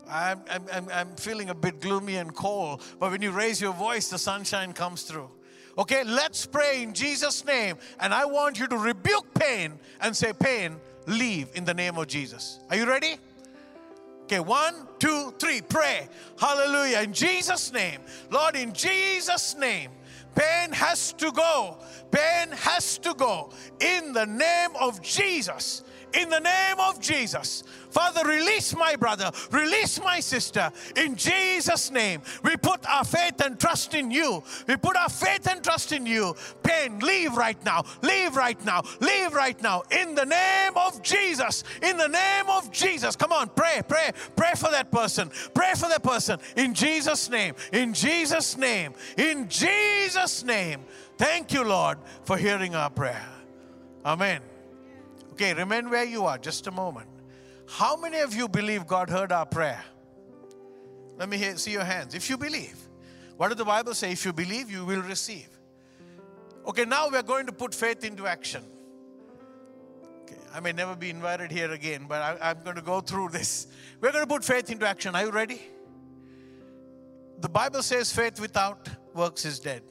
[0.08, 0.40] I'm,
[0.72, 4.18] I'm, I'm feeling a bit gloomy and cold, but when you raise your voice, the
[4.18, 5.28] sunshine comes through.
[5.78, 7.76] Okay, let's pray in Jesus' name.
[8.00, 12.06] And I want you to rebuke pain and say, Pain, leave in the name of
[12.06, 12.60] Jesus.
[12.70, 13.16] Are you ready?
[14.22, 16.08] Okay, one, two, three, pray.
[16.40, 17.00] Hallelujah.
[17.02, 18.00] In Jesus' name.
[18.30, 19.90] Lord, in Jesus' name,
[20.36, 21.78] pain has to go.
[22.10, 23.50] Pain has to go.
[23.80, 25.82] In the name of Jesus.
[26.14, 27.62] In the name of Jesus.
[27.90, 32.20] Father, release my brother, release my sister in Jesus' name.
[32.42, 34.42] We put our faith and trust in you.
[34.66, 36.36] We put our faith and trust in you.
[36.62, 41.64] Pain, leave right now, leave right now, leave right now in the name of Jesus.
[41.82, 43.16] In the name of Jesus.
[43.16, 45.30] Come on, pray, pray, pray for that person.
[45.54, 47.54] Pray for that person in Jesus' name.
[47.72, 48.92] In Jesus' name.
[49.16, 50.84] In Jesus' name.
[51.18, 53.26] Thank you, Lord, for hearing our prayer.
[54.04, 54.40] Amen.
[55.36, 57.10] Okay, remain where you are just a moment.
[57.68, 59.84] How many of you believe God heard our prayer?
[61.18, 62.14] Let me hear, see your hands.
[62.14, 62.78] If you believe,
[63.36, 64.12] what did the Bible say?
[64.12, 65.50] If you believe, you will receive.
[66.66, 68.64] Okay, now we're going to put faith into action.
[70.22, 73.28] Okay, I may never be invited here again, but I, I'm going to go through
[73.28, 73.66] this.
[74.00, 75.14] We're going to put faith into action.
[75.14, 75.60] Are you ready?
[77.40, 79.82] The Bible says faith without works is dead.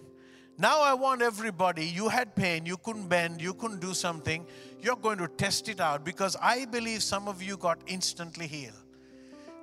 [0.57, 4.45] Now I want everybody, you had pain, you couldn't bend, you couldn't do something.
[4.81, 8.73] You're going to test it out because I believe some of you got instantly healed.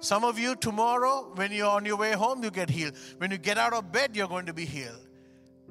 [0.01, 2.95] Some of you tomorrow, when you're on your way home, you get healed.
[3.19, 5.01] When you get out of bed, you're going to be healed.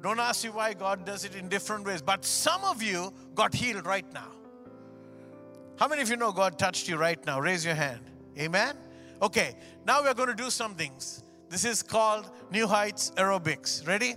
[0.02, 3.54] Don't ask me why God does it in different ways, but some of you got
[3.54, 4.32] healed right now.
[5.76, 7.38] How many of you know God touched you right now?
[7.38, 8.00] Raise your hand.
[8.38, 8.74] Amen?
[9.20, 9.54] Okay,
[9.86, 11.22] now we're going to do some things.
[11.48, 13.86] This is called New Heights Aerobics.
[13.86, 14.16] Ready?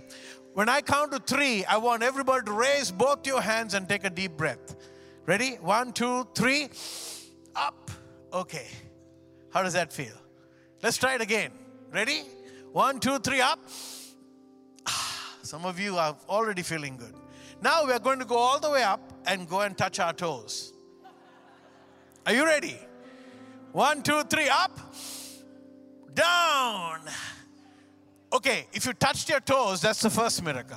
[0.56, 4.04] When I count to three, I want everybody to raise both your hands and take
[4.04, 4.74] a deep breath.
[5.26, 5.56] Ready?
[5.56, 6.70] One, two, three.
[7.54, 7.90] Up.
[8.32, 8.66] Okay.
[9.50, 10.14] How does that feel?
[10.82, 11.50] Let's try it again.
[11.92, 12.22] Ready?
[12.72, 13.58] One, two, three, up.
[14.86, 17.12] Ah, some of you are already feeling good.
[17.60, 20.72] Now we're going to go all the way up and go and touch our toes.
[22.24, 22.78] Are you ready?
[23.72, 24.80] One, two, three, up,
[26.14, 27.00] down.
[28.36, 30.76] Okay, if you touched your toes, that's the first miracle.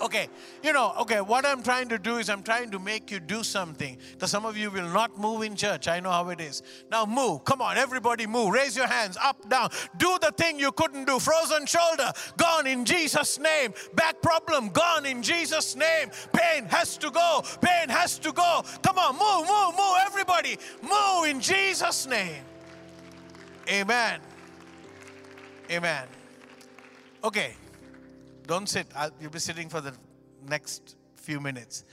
[0.00, 0.28] Okay,
[0.64, 3.44] you know, okay, what I'm trying to do is I'm trying to make you do
[3.44, 3.96] something.
[4.12, 5.86] Because some of you will not move in church.
[5.86, 6.64] I know how it is.
[6.90, 7.44] Now move.
[7.44, 8.52] Come on, everybody move.
[8.52, 9.70] Raise your hands up, down.
[9.96, 11.20] Do the thing you couldn't do.
[11.20, 13.72] Frozen shoulder, gone in Jesus' name.
[13.94, 16.10] Back problem, gone in Jesus' name.
[16.32, 17.44] Pain has to go.
[17.60, 18.64] Pain has to go.
[18.82, 20.58] Come on, move, move, move, everybody.
[20.82, 22.42] Move in Jesus' name.
[23.70, 24.20] Amen.
[25.70, 26.06] Amen.
[27.22, 27.54] Okay.
[28.46, 28.86] Don't sit.
[28.96, 29.92] I'll, you'll be sitting for the
[30.48, 31.84] next few minutes.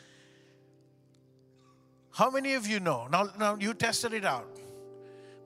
[2.11, 3.07] How many of you know?
[3.11, 4.47] Now, now you tested it out.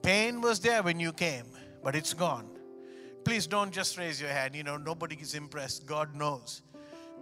[0.02, 1.46] Pain was there when you came,
[1.82, 2.48] but it's gone.
[3.24, 4.54] Please don't just raise your hand.
[4.54, 5.84] You know, nobody is impressed.
[5.84, 6.62] God knows.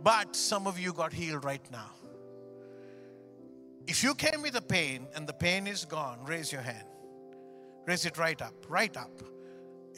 [0.02, 1.90] But some of you got healed right now.
[3.86, 6.86] If you came with a pain and the pain is gone, raise your hand.
[7.86, 9.10] Raise it right up, right up.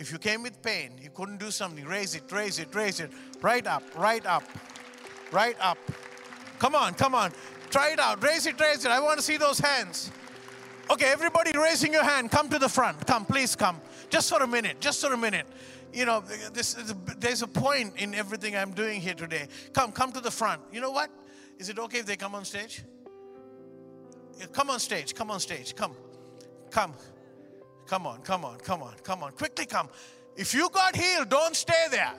[0.00, 3.10] If you came with pain, you couldn't do something, raise it, raise it, raise it,
[3.42, 4.42] right up, right up,
[5.30, 5.76] right up.
[6.58, 7.32] Come on, come on.
[7.68, 8.22] Try it out.
[8.22, 8.90] Raise it, raise it.
[8.90, 10.10] I want to see those hands.
[10.90, 13.06] Okay, everybody raising your hand, come to the front.
[13.06, 13.78] Come, please come.
[14.08, 15.46] Just for a minute, just for a minute.
[15.92, 16.20] You know,
[16.52, 16.76] this,
[17.18, 19.48] there's a point in everything I'm doing here today.
[19.74, 20.62] Come, come to the front.
[20.72, 21.10] You know what?
[21.58, 22.82] Is it okay if they come on stage?
[24.52, 25.94] Come on stage, come on stage, come.
[26.70, 26.94] Come.
[27.90, 29.32] Come on, come on, come on, come on.
[29.32, 29.88] Quickly come.
[30.36, 32.14] If you got healed, don't stay there.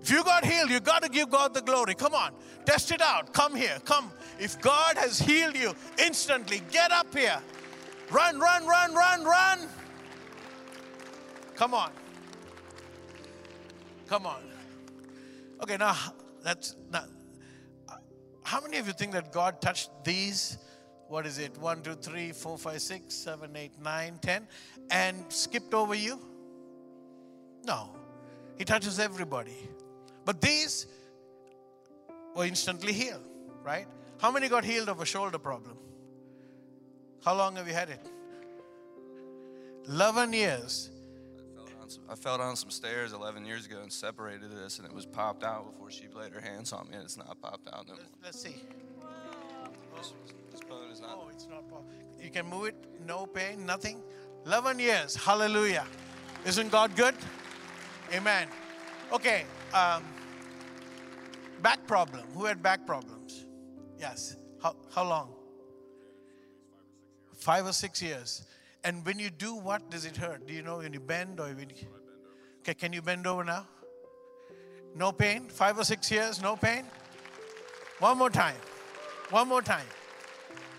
[0.00, 1.96] If you got healed, you got to give God the glory.
[1.96, 2.30] Come on,
[2.64, 3.32] test it out.
[3.32, 4.12] Come here, come.
[4.38, 7.40] If God has healed you instantly, get up here.
[8.08, 9.58] Run, run, run, run, run.
[11.56, 11.90] Come on.
[14.06, 14.42] Come on.
[15.60, 15.96] Okay, now
[16.44, 17.02] that's now.
[18.44, 20.56] How many of you think that God touched these?
[21.10, 24.48] what is it, 1, 2, 3, 4, 5, 6, 7, 8, 9, 10,
[24.90, 26.18] and skipped over you?
[27.64, 27.90] No.
[28.58, 29.56] He touches everybody.
[30.24, 30.86] But these
[32.34, 33.24] were instantly healed,
[33.62, 33.86] right?
[34.20, 35.76] How many got healed of a shoulder problem?
[37.24, 38.06] How long have you had it?
[39.88, 40.90] 11 years.
[42.08, 45.42] I fell down some stairs 11 years ago and separated this, and it was popped
[45.42, 48.04] out before she laid her hands on me, and it's not popped out no more.
[48.22, 48.54] Let's see.
[50.52, 51.18] This bone is not.
[51.20, 51.68] Oh, it's not.
[51.68, 51.92] popped.
[52.22, 54.02] You can move it, no pain, nothing.
[54.46, 55.14] 11 years.
[55.16, 55.86] Hallelujah.
[56.44, 57.14] Isn't God good?
[58.12, 58.48] Amen.
[59.12, 59.44] Okay.
[59.74, 60.02] Um,
[61.62, 62.24] back problem.
[62.34, 63.46] Who had back problems?
[63.98, 64.36] Yes.
[64.62, 65.34] How, how long?
[67.36, 68.44] Five or six years.
[68.84, 70.46] And when you do what does it hurt?
[70.46, 71.76] Do you know when you bend or when you,
[72.62, 73.66] Okay, can you bend over now?
[74.94, 75.48] No pain?
[75.48, 76.84] Five or six years, no pain?
[78.00, 78.56] One more time.
[79.30, 79.86] One more time.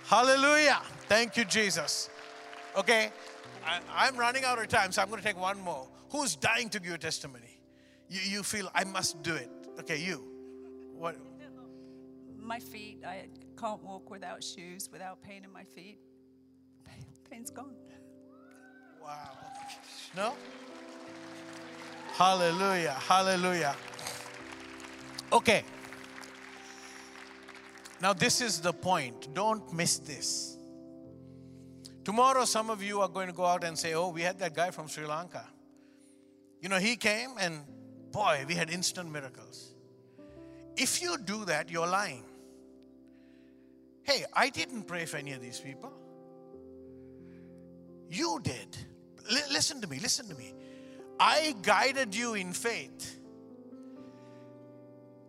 [0.05, 0.79] Hallelujah.
[1.07, 2.09] Thank you, Jesus.
[2.75, 3.11] Okay,
[3.65, 5.87] I, am running out of time, so I'm going to take one more.
[6.11, 7.61] Who's dying to give a testimony?
[8.09, 9.49] You, you feel I must do it.
[9.79, 10.23] Okay, you.
[10.95, 11.15] What?
[12.37, 15.99] My feet, I can't walk without shoes, without pain in my feet.
[17.29, 17.75] Pain's gone.
[19.01, 19.37] Wow.
[20.15, 20.33] No?
[22.13, 22.91] Hallelujah.
[22.91, 23.75] Hallelujah.
[25.31, 25.63] Okay.
[28.01, 29.33] Now, this is the point.
[29.33, 30.57] Don't miss this.
[32.03, 34.55] Tomorrow, some of you are going to go out and say, Oh, we had that
[34.55, 35.45] guy from Sri Lanka.
[36.61, 37.61] You know, he came and
[38.11, 39.73] boy, we had instant miracles.
[40.75, 42.23] If you do that, you're lying.
[44.03, 45.91] Hey, I didn't pray for any of these people.
[48.09, 48.77] You did.
[49.29, 50.53] L- listen to me, listen to me.
[51.19, 53.19] I guided you in faith.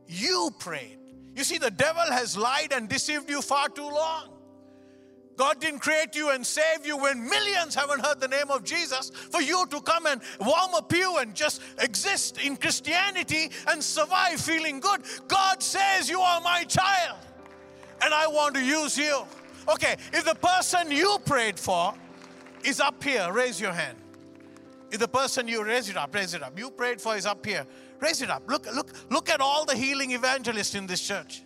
[0.07, 0.99] You prayed.
[1.35, 4.32] You see, the devil has lied and deceived you far too long.
[5.43, 9.11] God didn't create you and save you when millions haven't heard the name of Jesus
[9.11, 14.41] for you to come and warm a pew and just exist in Christianity and survive
[14.41, 15.03] feeling good.
[15.27, 17.19] God says, You are my child
[18.01, 19.25] and I want to use you.
[19.69, 21.93] Okay, if the person you prayed for
[22.63, 23.99] is up here, raise your hand.
[24.93, 26.57] If the person you raise it up, raise it up.
[26.57, 27.67] You prayed for is up here.
[27.99, 28.45] Raise it up.
[28.49, 31.43] Look, look, look at all the healing evangelists in this church.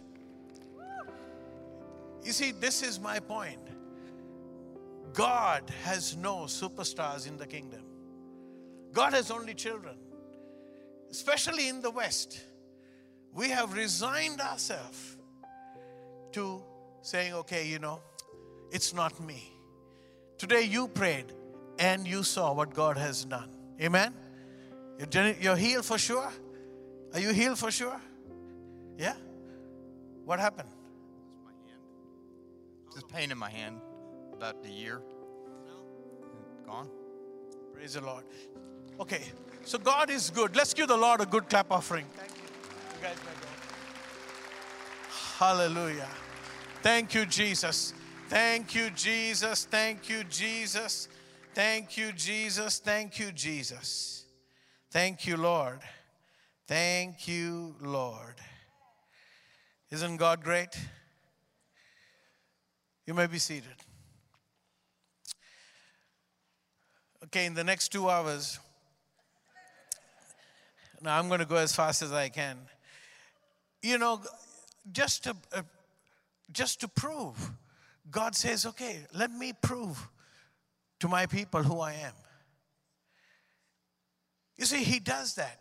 [2.22, 3.66] You see, this is my point.
[5.17, 7.81] God has no superstars in the kingdom.
[8.93, 9.97] God has only children,
[11.11, 12.39] especially in the West.
[13.33, 15.17] We have resigned ourselves
[16.33, 16.62] to
[17.01, 18.03] saying, okay, you know,
[18.71, 19.53] it's not me.
[20.37, 21.33] Today you prayed
[21.79, 23.49] and you saw what God has done.
[23.81, 24.12] Amen?
[25.41, 26.31] You're healed for sure?
[27.14, 27.99] Are you healed for sure?
[28.99, 29.14] Yeah?
[30.27, 30.69] What happened?
[32.93, 33.81] Just pain in my hand.
[34.37, 35.01] About the year.
[36.66, 36.91] Gone.
[37.72, 38.24] Praise the Lord.
[39.01, 39.22] Okay,
[39.64, 40.55] so God is good.
[40.55, 42.05] Let's give the Lord a good clap offering.
[42.16, 42.43] Thank you.
[42.97, 43.49] You guys may go.
[45.39, 46.09] Hallelujah.
[46.82, 47.95] Thank you, Jesus.
[48.28, 49.64] Thank you, Jesus.
[49.64, 51.09] Thank you, Jesus.
[51.55, 52.78] Thank you, Jesus.
[52.78, 54.24] Thank you, Jesus.
[54.91, 55.80] Thank you, Lord.
[56.66, 58.34] Thank you, Lord.
[59.91, 60.76] Isn't God great?
[63.07, 63.86] You may be seated.
[67.27, 68.61] Okay, in the next two hours,
[71.03, 72.57] Now I'm going to go as fast as I can.
[73.83, 74.20] You know,
[74.93, 75.62] just to uh,
[76.53, 77.51] just to prove,
[78.11, 80.09] God says, "Okay, let me prove
[81.01, 82.14] to my people who I am."
[84.57, 85.61] You see, He does that.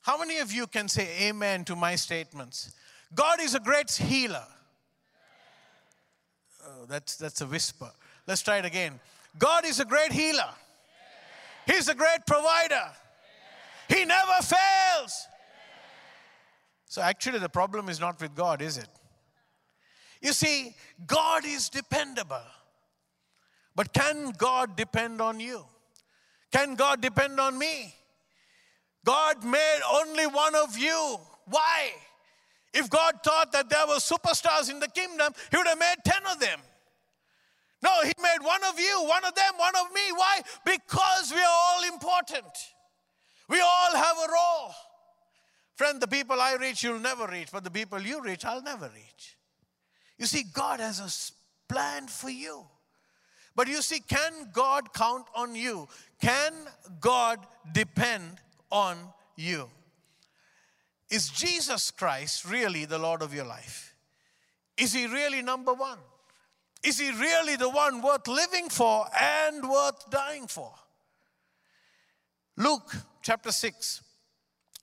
[0.00, 2.72] How many of you can say amen to my statements?
[3.14, 4.46] God is a great healer.
[6.66, 7.90] Oh, that's, that's a whisper.
[8.26, 8.98] Let's try it again.
[9.38, 10.50] God is a great healer.
[11.66, 12.92] He's a great provider.
[13.88, 15.26] He never fails.
[16.86, 18.88] So, actually, the problem is not with God, is it?
[20.22, 20.74] You see,
[21.06, 22.42] God is dependable.
[23.74, 25.64] But can God depend on you?
[26.50, 27.94] Can God depend on me?
[29.04, 31.18] God made only one of you.
[31.44, 31.90] Why?
[32.72, 36.22] If God thought that there were superstars in the kingdom, He would have made 10
[36.32, 36.60] of them.
[37.82, 40.00] No, He made one of you, one of them, one of me.
[40.14, 40.40] Why?
[40.64, 42.46] Because we are all important.
[43.48, 44.74] We all have a role.
[45.76, 48.90] Friend, the people I reach, you'll never reach, but the people you reach, I'll never
[48.94, 49.36] reach.
[50.18, 52.64] You see, God has a plan for you.
[53.54, 55.88] But you see, can God count on you?
[56.20, 56.52] Can
[57.00, 57.38] God
[57.72, 58.38] depend
[58.70, 58.96] on
[59.36, 59.68] you?
[61.10, 63.94] Is Jesus Christ really the Lord of your life?
[64.76, 65.98] Is He really number one?
[66.86, 70.72] Is He really the one worth living for and worth dying for?
[72.56, 74.02] Luke chapter 6.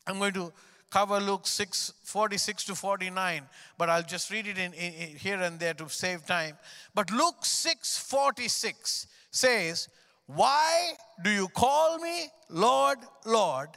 [0.05, 0.51] I'm going to
[0.91, 3.47] cover Luke 6, 46 to 49,
[3.77, 6.57] but I'll just read it in, in, in here and there to save time.
[6.93, 9.87] But Luke 6, 46 says,
[10.25, 13.69] Why do you call me Lord, Lord,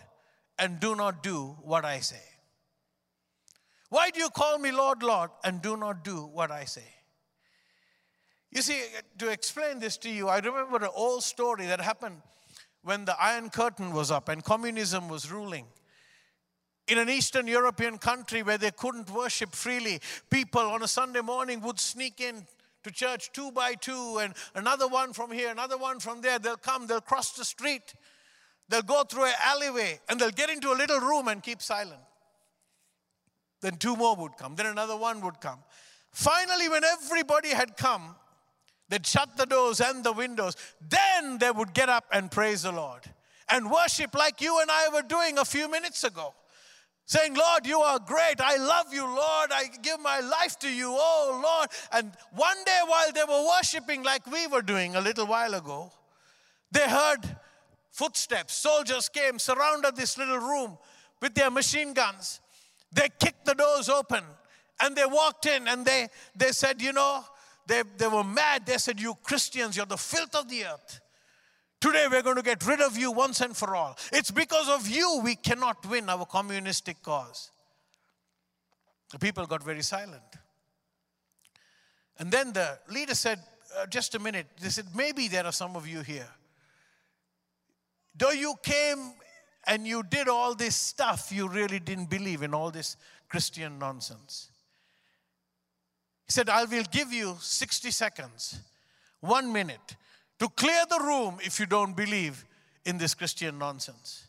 [0.59, 2.25] and do not do what I say?
[3.89, 6.96] Why do you call me Lord, Lord, and do not do what I say?
[8.57, 8.81] You see,
[9.19, 12.23] to explain this to you, I remember an old story that happened
[12.83, 15.67] when the Iron Curtain was up and communism was ruling.
[16.89, 20.01] In an Eastern European country where they couldn't worship freely,
[20.31, 22.47] people on a Sunday morning would sneak in
[22.85, 26.39] to church two by two, and another one from here, another one from there.
[26.39, 27.93] They'll come, they'll cross the street,
[28.71, 32.01] they'll go through an alleyway, and they'll get into a little room and keep silent.
[33.61, 35.59] Then two more would come, then another one would come.
[36.11, 38.17] Finally, when everybody had come,
[38.89, 40.57] they'd shut the doors and the windows.
[40.81, 43.03] Then they would get up and praise the Lord
[43.49, 46.35] and worship like you and I were doing a few minutes ago.
[47.09, 48.41] Saying, Lord, you are great.
[48.41, 49.51] I love you, Lord.
[49.53, 51.69] I give my life to you, oh Lord.
[51.93, 55.93] And one day while they were worshiping like we were doing a little while ago,
[56.73, 57.21] they heard
[57.93, 58.55] footsteps.
[58.55, 60.79] Soldiers came, surrounded this little room
[61.23, 62.41] with their machine guns.
[62.93, 64.25] They kicked the doors open
[64.81, 67.25] and they walked in and they, they said, You know,
[67.67, 68.65] they, they were mad.
[68.67, 71.01] They said, You Christians, you're the filth of the earth.
[71.81, 73.97] Today we're going to get rid of you once and for all.
[74.13, 77.51] It's because of you we cannot win our communistic cause.
[79.13, 80.23] The people got very silent.
[82.19, 83.41] And then the leader said,
[83.79, 84.47] uh, Just a minute.
[84.61, 86.29] They said, Maybe there are some of you here.
[88.17, 89.13] Though you came
[89.67, 92.97] and you did all this stuff, you really didn't believe in all this
[93.29, 94.49] Christian nonsense.
[96.27, 98.61] He said, I will give you 60 seconds,
[99.21, 99.97] one minute,
[100.41, 102.45] to clear the room if you don't believe
[102.85, 104.27] in this Christian nonsense.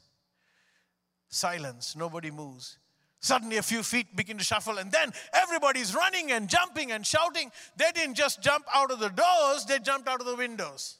[1.30, 2.78] Silence, nobody moves.
[3.20, 7.52] Suddenly, a few feet begin to shuffle, and then everybody's running and jumping and shouting.
[7.76, 10.98] They didn't just jump out of the doors, they jumped out of the windows.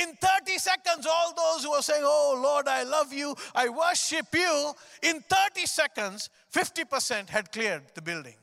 [0.00, 4.26] In 30 seconds, all those who are saying, Oh Lord, I love you, I worship
[4.32, 8.34] you, in 30 seconds, 50% had cleared the building.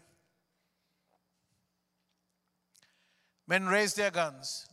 [3.52, 4.66] Men raised their guns,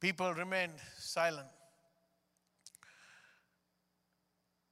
[0.00, 1.46] people remained silent.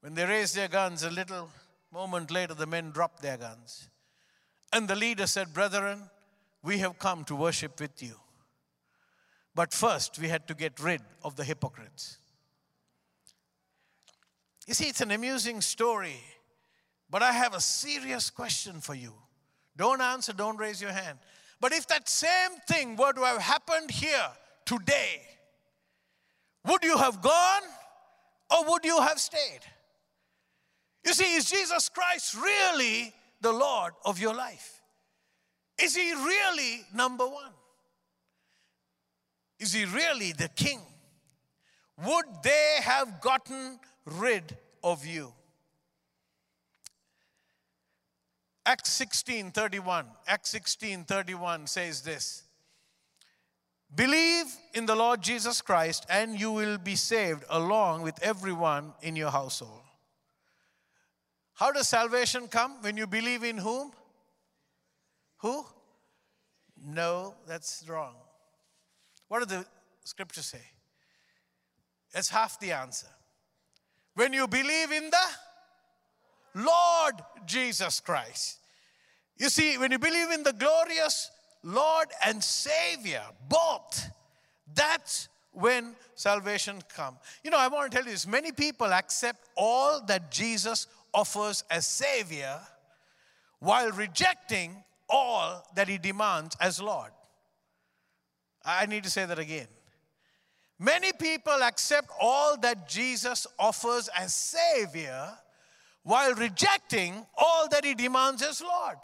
[0.01, 1.49] When they raised their guns, a little
[1.93, 3.89] moment later, the men dropped their guns.
[4.73, 6.11] And the leader said, Brethren,
[6.65, 8.17] we have come to worship with you.
[9.55, 12.19] But first, we had to get rid of the hypocrites.
[14.67, 16.19] You see, it's an amusing story,
[17.09, 19.15] but I have a serious question for you.
[19.77, 21.21] Don't answer, don't raise your hand.
[21.65, 24.29] But if that same thing were to have happened here
[24.67, 25.23] today,
[26.67, 27.63] would you have gone
[28.51, 29.61] or would you have stayed?
[31.07, 34.83] You see, is Jesus Christ really the Lord of your life?
[35.81, 37.53] Is he really number one?
[39.59, 40.83] Is he really the king?
[42.05, 45.33] Would they have gotten rid of you?
[48.67, 50.07] Acts 16 31.
[50.27, 52.45] Acts 16 31 says this
[53.95, 59.15] Believe in the Lord Jesus Christ, and you will be saved along with everyone in
[59.15, 59.83] your household.
[61.55, 62.79] How does salvation come?
[62.81, 63.93] When you believe in whom?
[65.39, 65.65] Who?
[66.85, 68.15] No, that's wrong.
[69.29, 69.67] What do the
[70.05, 70.63] scriptures say?
[72.13, 73.07] That's half the answer.
[74.15, 75.27] When you believe in the
[76.55, 77.15] Lord
[77.47, 78.59] Jesus Christ.
[79.37, 81.31] You see, when you believe in the glorious
[81.63, 84.09] Lord and Savior, both,
[84.75, 87.17] that's when salvation come.
[87.43, 88.27] You know, I want to tell you this.
[88.27, 92.61] Many people accept all that Jesus offers as Savior
[93.61, 94.77] while rejecting
[95.09, 97.11] all that He demands as Lord.
[98.65, 99.67] I need to say that again.
[100.79, 105.31] Many people accept all that Jesus offers as Savior
[106.05, 108.97] while rejecting all that He demands as Lord.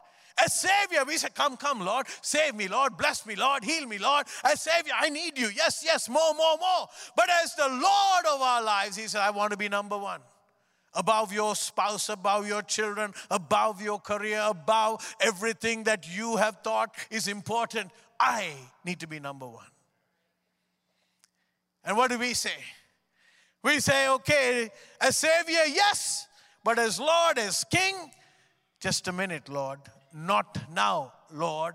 [0.43, 3.99] As Savior, we say, Come, come, Lord, save me, Lord, bless me, Lord, heal me,
[3.99, 4.27] Lord.
[4.45, 5.51] As Savior, I need you.
[5.55, 6.89] Yes, yes, more, more, more.
[7.17, 10.21] But as the Lord of our lives, He said, I want to be number one.
[10.95, 16.95] Above your spouse, above your children, above your career, above everything that you have thought
[17.11, 17.91] is important.
[18.19, 18.53] I
[18.85, 19.67] need to be number one.
[21.85, 22.51] And what do we say?
[23.63, 24.71] We say, okay,
[25.01, 26.27] as Savior, yes,
[26.65, 28.11] but as Lord, as King,
[28.81, 29.81] just a minute, Lord.
[30.13, 31.75] Not now, Lord.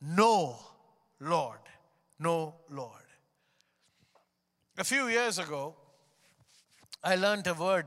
[0.00, 0.58] No,
[1.20, 1.58] Lord.
[2.18, 2.90] No, Lord.
[4.76, 5.74] A few years ago,
[7.02, 7.86] I learned a word.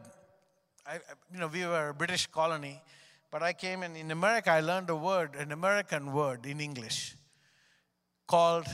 [0.85, 0.99] I,
[1.33, 2.81] you know, we were a British colony,
[3.29, 7.15] but I came in, in America, I learned a word, an American word in English
[8.25, 8.67] called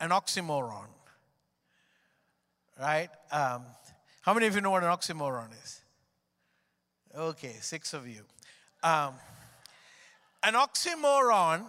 [0.00, 0.88] an oxymoron.
[2.78, 3.10] Right?
[3.30, 3.62] Um,
[4.22, 5.79] how many of you know what an oxymoron is?
[7.16, 8.22] Okay, six of you.
[8.82, 9.14] Um,
[10.42, 11.66] an oxymoron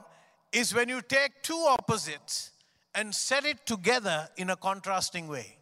[0.51, 2.51] is when you take two opposites
[2.93, 5.57] and set it together in a contrasting way.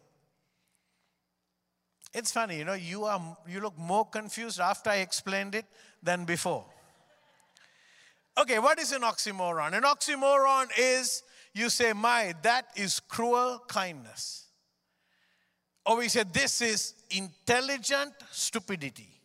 [2.12, 5.64] It's funny, you know, you, are, you look more confused after I explained it
[6.02, 6.64] than before.
[8.38, 9.74] Okay, what is an oxymoron?
[9.74, 11.22] An oxymoron is
[11.54, 14.46] you say, My, that is cruel kindness.
[15.86, 19.19] Or we say, This is intelligent stupidity.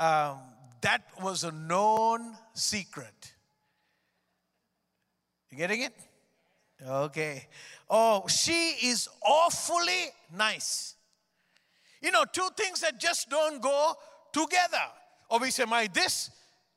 [0.00, 0.38] Um,
[0.80, 3.34] that was a known secret.
[5.50, 5.92] You getting it?
[6.86, 7.46] Okay.
[7.90, 10.94] Oh, she is awfully nice.
[12.00, 13.94] You know, two things that just don't go
[14.32, 14.78] together.
[15.28, 16.30] Or we say, my this,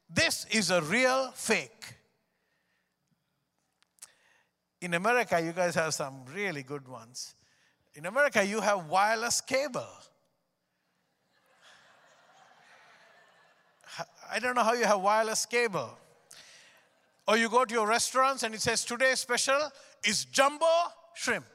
[0.09, 1.95] this is a real fake.
[4.81, 7.35] In America, you guys have some really good ones.
[7.95, 9.87] In America, you have wireless cable.
[14.31, 15.97] I don't know how you have wireless cable.
[17.27, 19.59] Or you go to your restaurants and it says today's special
[20.03, 20.65] is jumbo
[21.13, 21.45] shrimp.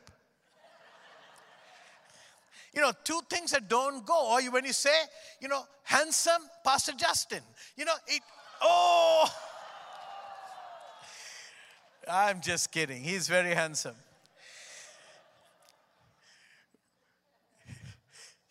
[2.72, 4.32] You know, two things that don't go.
[4.32, 4.94] Or you, when you say,
[5.40, 7.40] you know, handsome Pastor Justin,
[7.76, 8.22] you know, it,
[8.62, 9.28] oh,
[12.10, 13.02] I'm just kidding.
[13.02, 13.96] He's very handsome.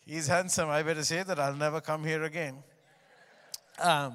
[0.04, 0.68] He's handsome.
[0.68, 2.62] I better say that I'll never come here again.
[3.80, 4.14] Um,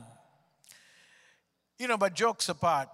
[1.79, 2.89] you know, but jokes apart,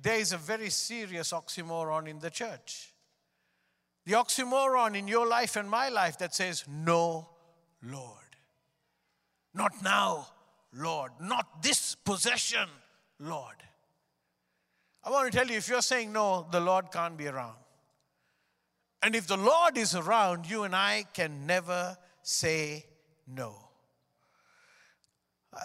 [0.00, 2.92] there is a very serious oxymoron in the church.
[4.06, 7.28] The oxymoron in your life and my life that says, No,
[7.82, 8.16] Lord.
[9.54, 10.28] Not now,
[10.72, 11.12] Lord.
[11.20, 12.68] Not this possession,
[13.18, 13.56] Lord.
[15.04, 17.56] I want to tell you if you're saying no, the Lord can't be around.
[19.02, 22.84] And if the Lord is around, you and I can never say
[23.26, 23.67] no.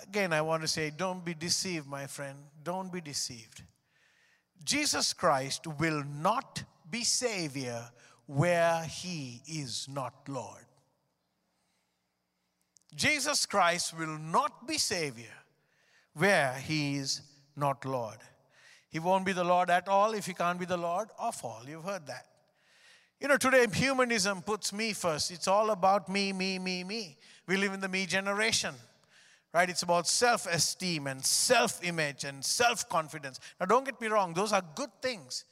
[0.04, 2.38] Again, I want to say, don't be deceived, my friend.
[2.64, 3.64] Don't be deceived.
[4.64, 7.82] Jesus Christ will not be Savior
[8.26, 10.66] where He is not Lord.
[12.96, 15.34] Jesus Christ will not be Savior
[16.14, 17.22] where He is
[17.56, 18.18] not Lord.
[18.90, 21.64] He won't be the Lord at all if He can't be the Lord of all.
[21.68, 22.28] You've heard that.
[23.20, 25.32] You know, today humanism puts me first.
[25.32, 27.18] It's all about me, me, me, me.
[27.48, 28.76] We live in the me generation
[29.54, 29.70] right?
[29.70, 33.40] It's about self esteem and self image and self confidence.
[33.60, 35.46] Now, don't get me wrong, those are good things,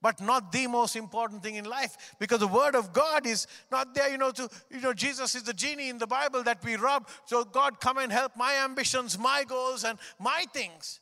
[0.00, 3.94] but not the most important thing in life because the Word of God is not
[3.94, 6.76] there, you know, to, you know, Jesus is the genie in the Bible that we
[6.76, 7.08] rub.
[7.26, 11.00] So, God, come and help my ambitions, my goals, and my things.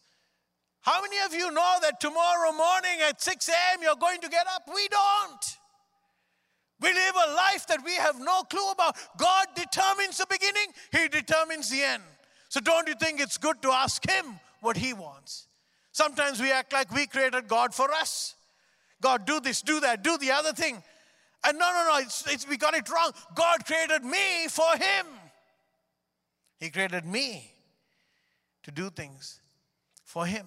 [0.81, 3.83] How many of you know that tomorrow morning at 6 a.m.
[3.83, 4.63] you're going to get up?
[4.75, 5.59] We don't.
[6.81, 8.97] We live a life that we have no clue about.
[9.19, 12.03] God determines the beginning, He determines the end.
[12.49, 15.47] So don't you think it's good to ask Him what He wants?
[15.93, 18.35] Sometimes we act like we created God for us.
[19.01, 20.83] God, do this, do that, do the other thing.
[21.47, 23.13] And no, no, no, it's, it's, we got it wrong.
[23.35, 25.07] God created me for Him.
[26.59, 27.53] He created me
[28.65, 29.41] to do things
[30.05, 30.47] for Him.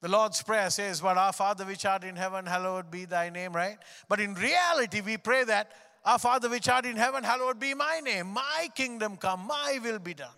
[0.00, 3.52] The Lord's Prayer says, But our Father which art in heaven, hallowed be thy name,
[3.52, 3.78] right?
[4.08, 5.72] But in reality, we pray that,
[6.04, 9.98] Our Father which art in heaven, hallowed be my name, my kingdom come, my will
[9.98, 10.28] be done.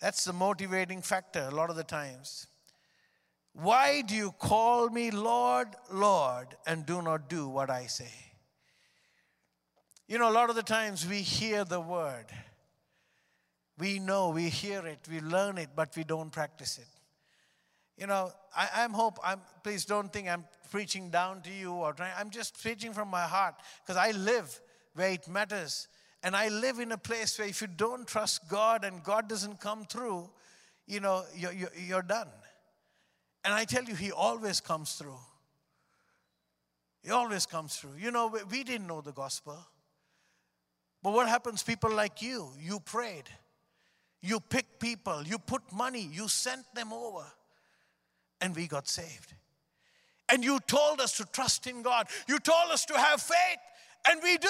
[0.00, 2.46] That's the motivating factor a lot of the times.
[3.54, 8.12] Why do you call me Lord, Lord, and do not do what I say?
[10.08, 12.26] You know, a lot of the times we hear the word.
[13.78, 16.86] We know, we hear it, we learn it, but we don't practice it.
[17.98, 21.92] You know, I, am hope, I'm, please don't think I'm preaching down to you or
[21.92, 24.60] trying, I'm just preaching from my heart because I live
[24.94, 25.88] where it matters.
[26.26, 29.60] And I live in a place where if you don't trust God and God doesn't
[29.60, 30.28] come through,
[30.88, 32.26] you know, you're, you're, done.
[33.44, 35.20] And I tell you, He always comes through.
[37.04, 37.92] He always comes through.
[38.00, 39.56] You know, we didn't know the gospel.
[41.00, 43.28] But what happens, people like you, you prayed.
[44.20, 47.24] You picked people, you put money, you sent them over,
[48.40, 49.32] and we got saved.
[50.28, 52.08] And you told us to trust in God.
[52.26, 53.60] You told us to have faith,
[54.10, 54.48] and we do.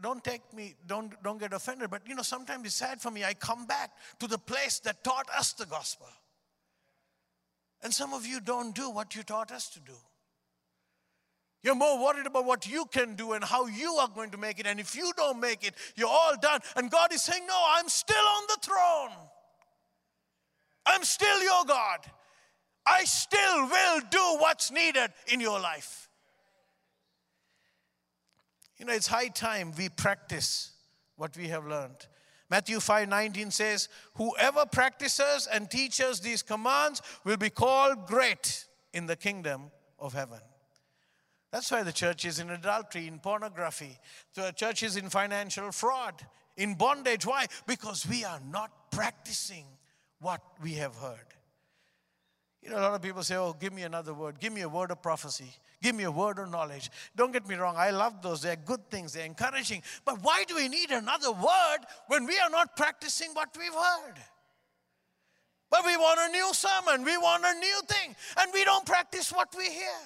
[0.00, 3.24] Don't take me, don't, don't get offended, but you know, sometimes it's sad for me.
[3.24, 3.90] I come back
[4.20, 6.06] to the place that taught us the gospel.
[7.82, 9.94] And some of you don't do what you taught us to do.
[11.62, 14.60] You're more worried about what you can do and how you are going to make
[14.60, 14.66] it.
[14.66, 16.60] And if you don't make it, you're all done.
[16.76, 19.16] And God is saying, No, I'm still on the throne.
[20.86, 21.98] I'm still your God.
[22.86, 26.07] I still will do what's needed in your life.
[28.78, 30.72] You know, it's high time we practice
[31.16, 32.06] what we have learned.
[32.50, 38.64] Matthew 5 19 says, Whoever practices and teaches these commands will be called great
[38.94, 40.40] in the kingdom of heaven.
[41.50, 43.98] That's why the church is in adultery, in pornography.
[44.34, 46.14] The church is in financial fraud,
[46.56, 47.26] in bondage.
[47.26, 47.46] Why?
[47.66, 49.64] Because we are not practicing
[50.20, 51.37] what we have heard.
[52.62, 54.40] You know, a lot of people say, Oh, give me another word.
[54.40, 55.54] Give me a word of prophecy.
[55.80, 56.90] Give me a word of knowledge.
[57.14, 58.42] Don't get me wrong, I love those.
[58.42, 59.82] They're good things, they're encouraging.
[60.04, 61.78] But why do we need another word
[62.08, 64.14] when we are not practicing what we've heard?
[65.70, 69.30] But we want a new sermon, we want a new thing, and we don't practice
[69.32, 70.00] what we hear.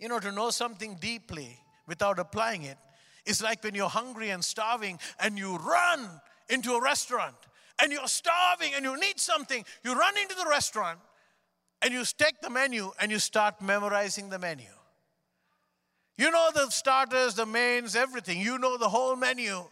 [0.00, 2.78] You know, to know something deeply without applying it
[3.26, 6.08] is like when you're hungry and starving and you run
[6.48, 7.36] into a restaurant
[7.80, 9.64] and you're starving and you need something.
[9.84, 10.98] You run into the restaurant
[11.82, 14.66] and you take the menu and you start memorizing the menu.
[16.16, 18.40] You know the starters, the mains, everything.
[18.40, 19.64] You know the whole menu,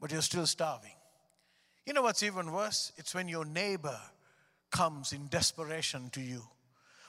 [0.00, 0.90] but you're still starving.
[1.86, 2.92] You know what's even worse?
[2.96, 3.98] It's when your neighbor
[4.70, 6.42] comes in desperation to you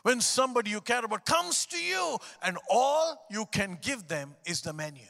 [0.05, 4.61] when somebody you care about comes to you and all you can give them is
[4.61, 5.01] the menu.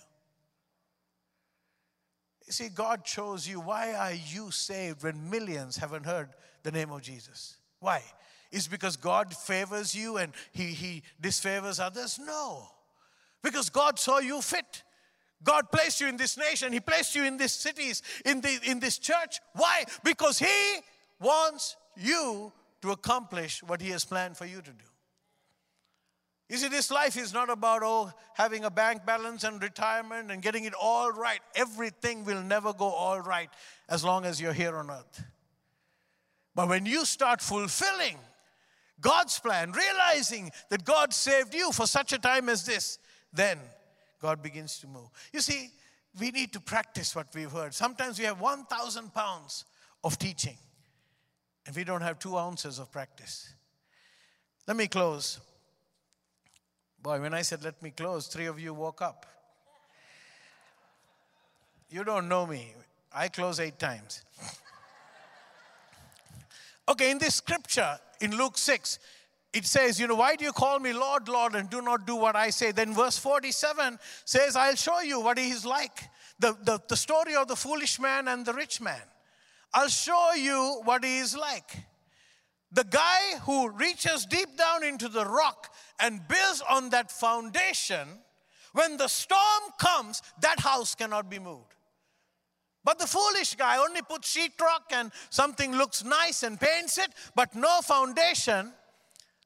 [2.45, 3.59] You see, God chose you.
[3.59, 6.29] Why are you saved when millions haven't heard
[6.63, 7.57] the name of Jesus?
[7.79, 8.01] Why?
[8.51, 12.19] Is because God favors you and he, he disfavors others?
[12.19, 12.67] No.
[13.41, 14.83] Because God saw you fit.
[15.43, 16.71] God placed you in this nation.
[16.73, 19.39] He placed you in these cities, in, the, in this church.
[19.53, 19.85] Why?
[20.03, 20.79] Because He
[21.19, 24.85] wants you to accomplish what He has planned for you to do.
[26.49, 30.41] You see, this life is not about oh, having a bank balance and retirement and
[30.41, 31.39] getting it all right.
[31.55, 33.49] Everything will never go all right
[33.89, 35.23] as long as you're here on earth.
[36.53, 38.17] But when you start fulfilling
[39.01, 42.99] God's plan, realizing that God saved you for such a time as this,
[43.33, 43.59] then
[44.21, 45.09] God begins to move.
[45.33, 45.69] You see,
[46.19, 47.73] we need to practice what we've heard.
[47.73, 49.65] Sometimes we have 1,000 pounds
[50.03, 50.57] of teaching,
[51.65, 53.53] and we don't have two ounces of practice.
[54.67, 55.39] Let me close.
[57.05, 59.27] Boy, when I said, let me close, three of you woke up.
[61.87, 62.73] You don't know me.
[63.13, 64.23] I close eight times.
[66.89, 68.97] okay, in this scripture, in Luke 6,
[69.53, 72.15] it says, You know, why do you call me Lord, Lord, and do not do
[72.15, 72.71] what I say?
[72.71, 76.09] Then verse 47 says, I'll show you what he is like.
[76.39, 79.03] The, the, the story of the foolish man and the rich man.
[79.75, 81.85] I'll show you what he is like.
[82.71, 85.69] The guy who reaches deep down into the rock
[85.99, 88.07] and builds on that foundation,
[88.73, 91.75] when the storm comes, that house cannot be moved.
[92.83, 97.55] But the foolish guy only puts sheetrock and something looks nice and paints it, but
[97.55, 98.71] no foundation.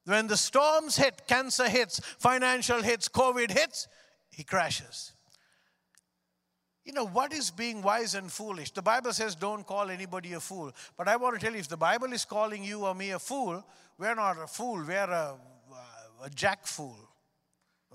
[0.05, 3.87] When the storms hit, cancer hits, financial hits, COVID hits,
[4.29, 5.13] he crashes.
[6.83, 8.71] You know, what is being wise and foolish?
[8.71, 10.71] The Bible says don't call anybody a fool.
[10.97, 13.19] But I want to tell you, if the Bible is calling you or me a
[13.19, 13.63] fool,
[13.99, 15.35] we're not a fool, we're a,
[16.23, 16.97] a jack fool.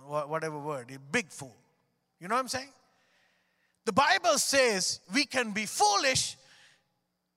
[0.06, 1.56] whatever word, a big fool.
[2.20, 2.72] You know what I'm saying?
[3.84, 6.36] The Bible says we can be foolish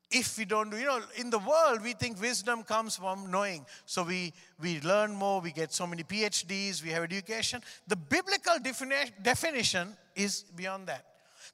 [0.09, 3.65] if we don't do you know in the world we think wisdom comes from knowing
[3.85, 4.31] so we
[4.61, 9.89] we learn more we get so many phds we have education the biblical defini- definition
[10.15, 11.05] is beyond that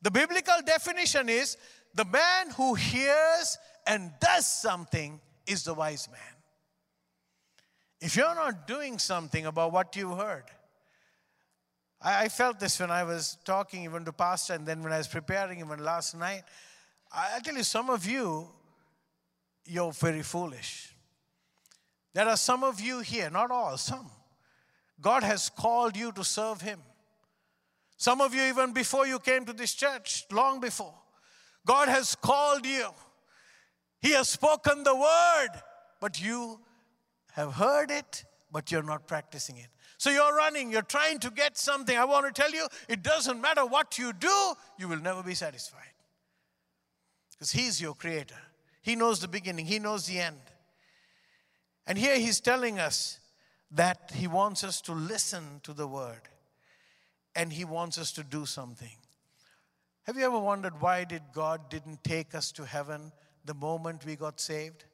[0.03, 1.57] the biblical definition is
[1.95, 3.57] the man who hears
[3.87, 6.32] and does something is the wise man
[8.03, 10.45] if you're not doing something about what you've heard
[12.03, 14.97] I, I felt this when I was talking even to Pastor, and then when I
[14.97, 16.43] was preparing even last night.
[17.11, 18.49] I, I tell you, some of you,
[19.65, 20.93] you're very foolish.
[22.13, 24.11] There are some of you here, not all, some.
[25.01, 26.79] God has called you to serve Him.
[27.97, 30.93] Some of you, even before you came to this church, long before,
[31.65, 32.87] God has called you.
[34.01, 35.49] He has spoken the word,
[36.01, 36.59] but you
[37.33, 39.67] have heard it, but you're not practicing it.
[39.97, 41.97] So you're running, you're trying to get something.
[41.97, 45.33] I want to tell you, it doesn't matter what you do, you will never be
[45.33, 45.93] satisfied.
[47.31, 48.37] Because He's your creator.
[48.81, 50.39] He knows the beginning, He knows the end.
[51.87, 53.19] And here He's telling us
[53.71, 56.21] that He wants us to listen to the word
[57.35, 58.95] and He wants us to do something.
[60.03, 63.11] Have you ever wondered why did God didn't take us to heaven
[63.45, 64.85] the moment we got saved?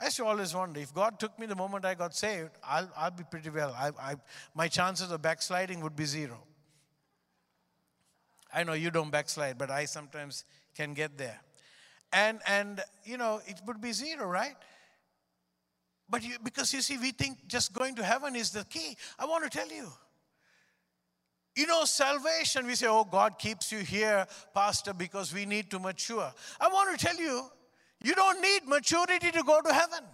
[0.00, 2.90] I used to always wonder if God took me the moment I got saved, I'll,
[2.96, 3.74] I'll be pretty well.
[3.78, 4.14] I, I,
[4.54, 6.42] my chances of backsliding would be zero.
[8.52, 10.44] I know you don't backslide, but I sometimes
[10.74, 11.38] can get there.
[12.12, 14.56] And, and you know, it would be zero, right?
[16.08, 18.96] But you, because you see, we think just going to heaven is the key.
[19.18, 19.86] I want to tell you.
[21.54, 25.78] You know, salvation, we say, oh, God keeps you here, Pastor, because we need to
[25.78, 26.32] mature.
[26.58, 27.50] I want to tell you,
[28.02, 30.04] you don't need maturity to go to heaven.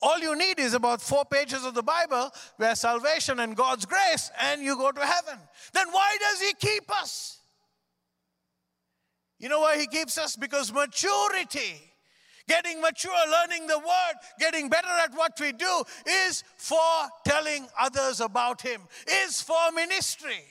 [0.00, 4.30] All you need is about four pages of the Bible where salvation and God's grace,
[4.40, 5.38] and you go to heaven.
[5.72, 7.38] Then why does He keep us?
[9.38, 10.34] You know why He keeps us?
[10.34, 11.80] Because maturity,
[12.48, 15.84] getting mature, learning the Word, getting better at what we do,
[16.26, 16.78] is for
[17.24, 18.80] telling others about Him,
[19.24, 20.42] is for ministry.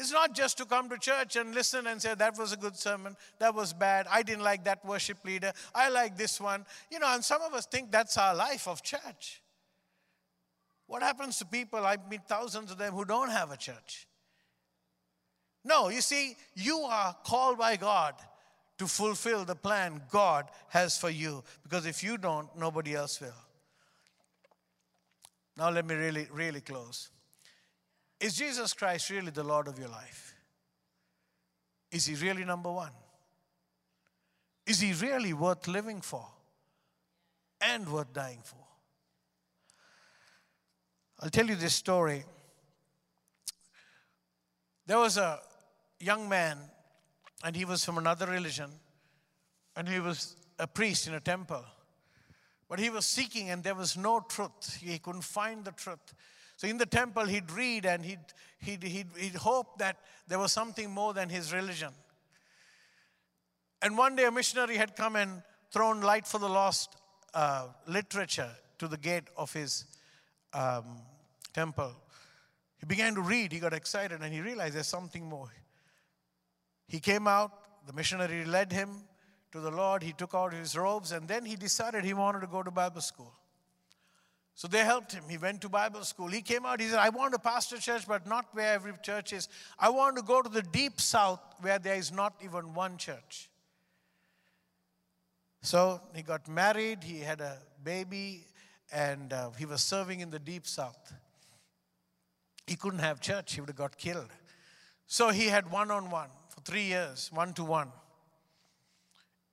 [0.00, 2.74] It's not just to come to church and listen and say, that was a good
[2.74, 6.64] sermon, that was bad, I didn't like that worship leader, I like this one.
[6.90, 9.42] You know, and some of us think that's our life of church.
[10.86, 11.84] What happens to people?
[11.84, 14.08] I meet thousands of them who don't have a church.
[15.66, 18.14] No, you see, you are called by God
[18.78, 23.44] to fulfill the plan God has for you because if you don't, nobody else will.
[25.58, 27.10] Now, let me really, really close.
[28.20, 30.34] Is Jesus Christ really the Lord of your life?
[31.90, 32.92] Is he really number one?
[34.66, 36.26] Is he really worth living for
[37.60, 38.56] and worth dying for?
[41.20, 42.24] I'll tell you this story.
[44.86, 45.40] There was a
[45.98, 46.58] young man,
[47.42, 48.70] and he was from another religion,
[49.76, 51.64] and he was a priest in a temple.
[52.68, 54.78] But he was seeking, and there was no truth.
[54.80, 56.14] He couldn't find the truth.
[56.60, 58.18] So in the temple, he'd read and he'd,
[58.58, 59.96] he'd, he'd, he'd hope that
[60.28, 61.88] there was something more than his religion.
[63.80, 65.42] And one day, a missionary had come and
[65.72, 66.94] thrown light for the lost
[67.32, 69.86] uh, literature to the gate of his
[70.52, 70.84] um,
[71.54, 71.94] temple.
[72.76, 75.50] He began to read, he got excited, and he realized there's something more.
[76.88, 79.04] He came out, the missionary led him
[79.52, 82.48] to the Lord, he took out his robes, and then he decided he wanted to
[82.48, 83.32] go to Bible school.
[84.60, 85.24] So they helped him.
[85.26, 86.28] He went to Bible school.
[86.28, 89.32] He came out, he said, I want to pastor church, but not where every church
[89.32, 89.48] is.
[89.78, 93.48] I want to go to the deep south where there is not even one church.
[95.62, 98.44] So he got married, he had a baby,
[98.92, 101.10] and uh, he was serving in the deep south.
[102.66, 104.28] He couldn't have church, he would have got killed.
[105.06, 107.92] So he had one on one for three years, one to one.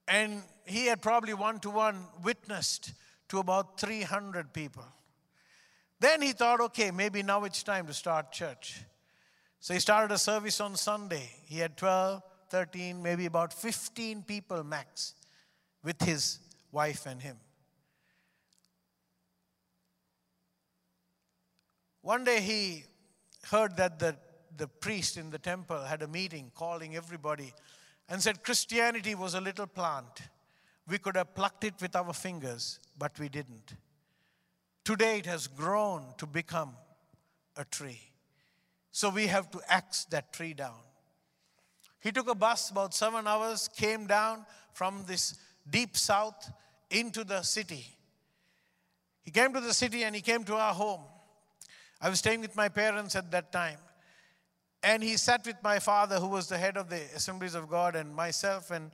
[0.05, 2.91] And he had probably one to one witnessed
[3.29, 4.83] to about 300 people.
[5.99, 8.81] Then he thought, okay, maybe now it's time to start church.
[9.59, 11.29] So he started a service on Sunday.
[11.45, 15.15] He had 12, 13, maybe about 15 people max
[15.83, 16.39] with his
[16.71, 17.37] wife and him.
[22.01, 22.83] One day he
[23.49, 24.15] heard that the,
[24.55, 27.53] the priest in the temple had a meeting calling everybody
[28.07, 30.21] and said Christianity was a little plant.
[30.87, 33.73] We could have plucked it with our fingers, but we didn't.
[34.87, 36.71] Today it has grown to become
[37.57, 37.99] a tree.
[38.93, 40.79] So we have to axe that tree down.
[41.99, 45.37] He took a bus about seven hours, came down from this
[45.69, 46.49] deep south
[46.89, 47.85] into the city.
[49.23, 51.01] He came to the city and he came to our home.
[51.99, 53.79] I was staying with my parents at that time.
[54.83, 57.97] And he sat with my father, who was the head of the Assemblies of God,
[57.97, 58.71] and myself.
[58.71, 58.91] And,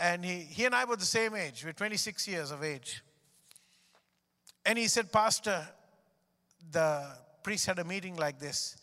[0.00, 1.62] and he, he and I were the same age.
[1.62, 3.02] We are 26 years of age.
[4.66, 5.66] And he said, Pastor,
[6.72, 7.06] the
[7.44, 8.76] priest had a meeting like this.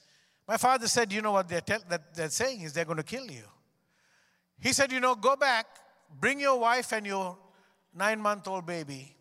[0.48, 3.04] My father said, You know what they're, tell, that they're saying is they're going to
[3.04, 3.44] kill you.
[4.62, 5.66] He said, You know, go back,
[6.22, 7.38] bring your wife and your
[7.94, 9.14] nine month old baby,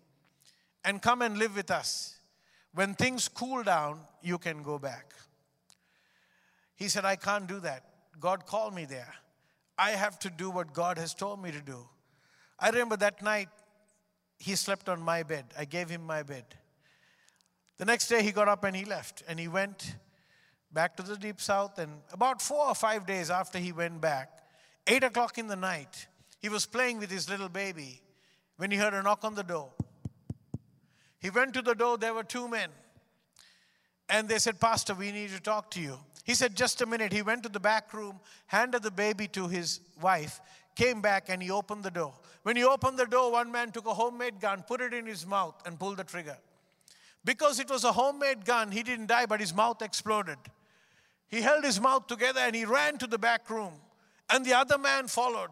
[0.84, 2.16] and come and live with us.
[2.74, 5.12] When things cool down, you can go back.
[6.76, 7.84] He said, I can't do that.
[8.20, 9.12] God called me there.
[9.76, 11.88] I have to do what God has told me to do.
[12.58, 13.48] I remember that night,
[14.42, 15.44] he slept on my bed.
[15.56, 16.44] I gave him my bed.
[17.78, 19.22] The next day, he got up and he left.
[19.28, 19.94] And he went
[20.72, 21.78] back to the deep south.
[21.78, 24.42] And about four or five days after he went back,
[24.88, 26.08] eight o'clock in the night,
[26.40, 28.02] he was playing with his little baby
[28.56, 29.70] when he heard a knock on the door.
[31.20, 32.70] He went to the door, there were two men.
[34.08, 36.00] And they said, Pastor, we need to talk to you.
[36.24, 37.12] He said, Just a minute.
[37.12, 40.40] He went to the back room, handed the baby to his wife,
[40.74, 42.14] came back, and he opened the door.
[42.42, 45.26] When he opened the door, one man took a homemade gun, put it in his
[45.26, 46.36] mouth, and pulled the trigger.
[47.24, 50.38] Because it was a homemade gun, he didn't die, but his mouth exploded.
[51.28, 53.72] He held his mouth together and he ran to the back room.
[54.28, 55.50] And the other man followed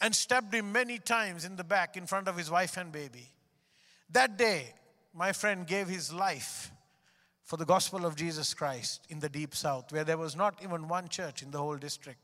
[0.00, 3.28] and stabbed him many times in the back in front of his wife and baby.
[4.10, 4.74] That day,
[5.14, 6.72] my friend gave his life
[7.44, 10.88] for the gospel of Jesus Christ in the deep south, where there was not even
[10.88, 12.20] one church in the whole district.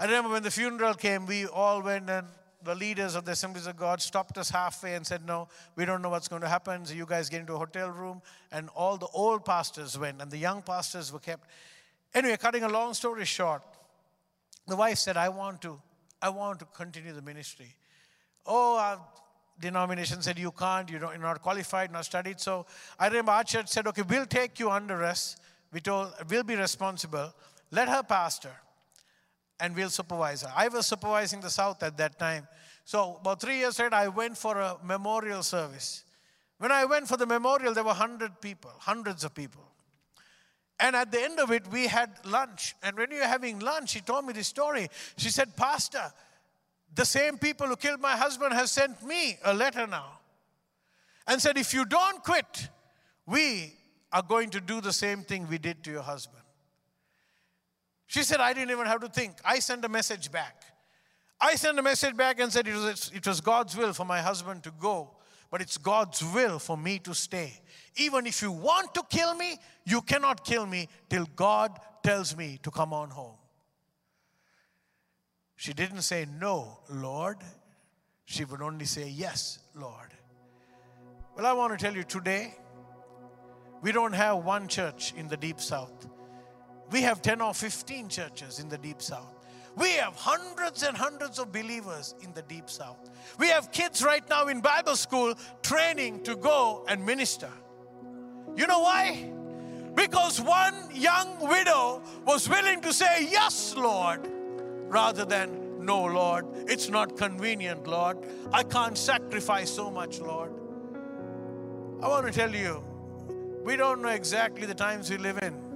[0.00, 2.26] I remember when the funeral came, we all went and
[2.62, 6.00] the leaders of the Assemblies of God stopped us halfway and said, No, we don't
[6.00, 6.86] know what's going to happen.
[6.86, 8.22] So you guys get into a hotel room.
[8.50, 11.50] And all the old pastors went, and the young pastors were kept.
[12.14, 13.62] Anyway, cutting a long story short,
[14.66, 15.78] the wife said, I want to,
[16.22, 17.74] I want to continue the ministry.
[18.46, 18.98] Oh, our
[19.60, 22.40] denomination said, You can't, you don't, you're not qualified, not studied.
[22.40, 22.64] So
[22.98, 25.36] I remember our church said, Okay, we'll take you under us.
[25.74, 27.34] We told, we'll be responsible.
[27.70, 28.52] Let her pastor
[29.60, 30.52] and we'll supervise her.
[30.54, 32.48] I was supervising the South at that time.
[32.84, 36.04] So about three years later, I went for a memorial service.
[36.58, 39.62] When I went for the memorial, there were 100 people, hundreds of people.
[40.78, 42.74] And at the end of it, we had lunch.
[42.82, 44.88] And when we were having lunch, she told me this story.
[45.16, 46.12] She said, Pastor,
[46.94, 50.18] the same people who killed my husband has sent me a letter now.
[51.26, 52.68] And said, if you don't quit,
[53.26, 53.74] we
[54.12, 56.39] are going to do the same thing we did to your husband.
[58.10, 59.34] She said, I didn't even have to think.
[59.44, 60.64] I sent a message back.
[61.40, 64.20] I sent a message back and said it was, it was God's will for my
[64.20, 65.12] husband to go,
[65.48, 67.52] but it's God's will for me to stay.
[67.94, 72.58] Even if you want to kill me, you cannot kill me till God tells me
[72.64, 73.36] to come on home.
[75.54, 77.36] She didn't say, No, Lord.
[78.24, 80.10] She would only say, Yes, Lord.
[81.36, 82.56] Well, I want to tell you today,
[83.82, 86.09] we don't have one church in the deep south.
[86.90, 89.34] We have 10 or 15 churches in the deep south.
[89.76, 93.08] We have hundreds and hundreds of believers in the deep south.
[93.38, 97.50] We have kids right now in Bible school training to go and minister.
[98.56, 99.30] You know why?
[99.94, 104.28] Because one young widow was willing to say, Yes, Lord,
[104.88, 108.18] rather than, No, Lord, it's not convenient, Lord.
[108.52, 110.52] I can't sacrifice so much, Lord.
[112.02, 112.82] I want to tell you,
[113.62, 115.69] we don't know exactly the times we live in.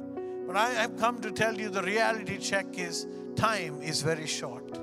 [0.55, 4.79] But I have come to tell you the reality check is time is very short.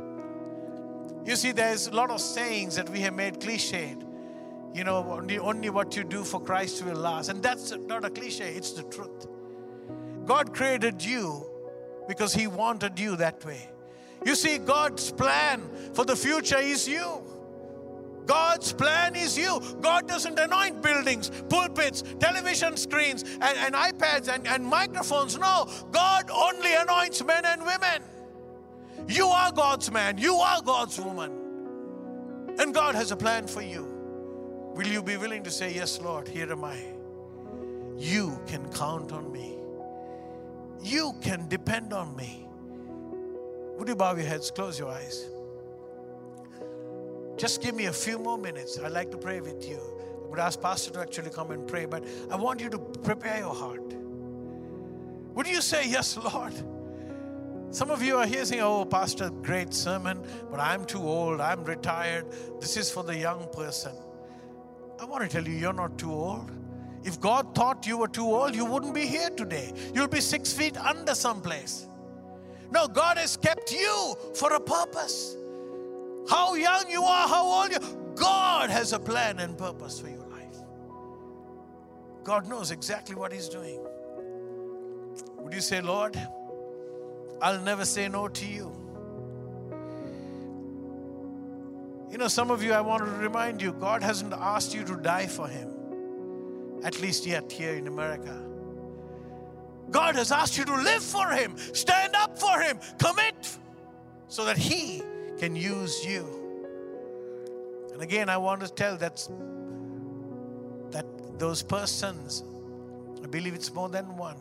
[1.26, 4.06] You see, there's a lot of sayings that we have made cliched.
[4.76, 7.30] You know, only, only what you do for Christ will last.
[7.30, 9.28] And that's not a cliche, it's the truth.
[10.26, 11.50] God created you
[12.06, 13.70] because He wanted you that way.
[14.26, 15.62] You see, God's plan
[15.94, 17.24] for the future is you.
[18.32, 19.62] God's plan is you.
[19.82, 25.38] God doesn't anoint buildings, pulpits, television screens, and, and iPads and, and microphones.
[25.38, 28.02] No, God only anoints men and women.
[29.10, 31.34] You are God's man, you are God's woman.
[32.58, 33.84] And God has a plan for you.
[34.76, 36.82] Will you be willing to say, Yes, Lord, here am I?
[37.98, 39.58] You can count on me.
[40.82, 42.48] You can depend on me.
[43.78, 45.28] Would you bow your heads, close your eyes?
[47.38, 48.78] Just give me a few more minutes.
[48.80, 49.80] I'd like to pray with you.
[50.26, 53.40] I would ask Pastor to actually come and pray, but I want you to prepare
[53.40, 53.94] your heart.
[55.34, 56.54] Would you say, Yes, Lord?
[57.72, 61.64] Some of you are here saying, Oh, Pastor, great sermon, but I'm too old, I'm
[61.64, 62.26] retired.
[62.60, 63.94] This is for the young person.
[65.00, 66.52] I want to tell you, you're not too old.
[67.04, 69.74] If God thought you were too old, you wouldn't be here today.
[69.96, 71.88] You'll be six feet under someplace.
[72.70, 75.36] No, God has kept you for a purpose.
[76.30, 80.10] How young you are, how old you are, God has a plan and purpose for
[80.10, 80.58] your life.
[82.24, 83.80] God knows exactly what He's doing.
[85.38, 86.16] Would you say, Lord,
[87.42, 88.72] I'll never say no to you?
[92.12, 94.98] You know, some of you, I want to remind you, God hasn't asked you to
[94.98, 95.70] die for Him,
[96.84, 98.44] at least yet here in America.
[99.90, 103.58] God has asked you to live for Him, stand up for Him, commit
[104.28, 105.02] so that He
[105.42, 106.24] can use you.
[107.94, 109.28] And again, I want to tell that,
[110.92, 112.44] that those persons,
[113.24, 114.38] I believe it's more than one,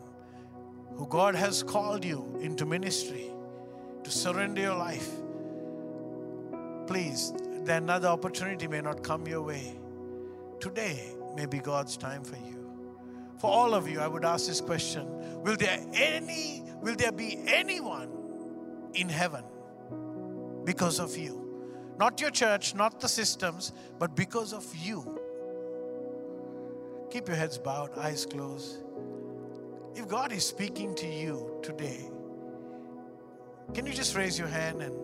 [0.95, 3.31] who God has called you into ministry
[4.03, 5.09] to surrender your life.
[6.85, 7.33] Please,
[7.63, 9.75] then another opportunity may not come your way.
[10.59, 12.71] Today may be God's time for you.
[13.39, 15.07] For all of you, I would ask this question
[15.41, 18.11] Will there any will there be anyone
[18.93, 19.43] in heaven
[20.63, 21.37] because of you?
[21.97, 25.19] Not your church, not the systems, but because of you.
[27.11, 28.83] Keep your heads bowed, eyes closed.
[29.95, 32.09] If God is speaking to you today,
[33.73, 34.95] can you just raise your hand and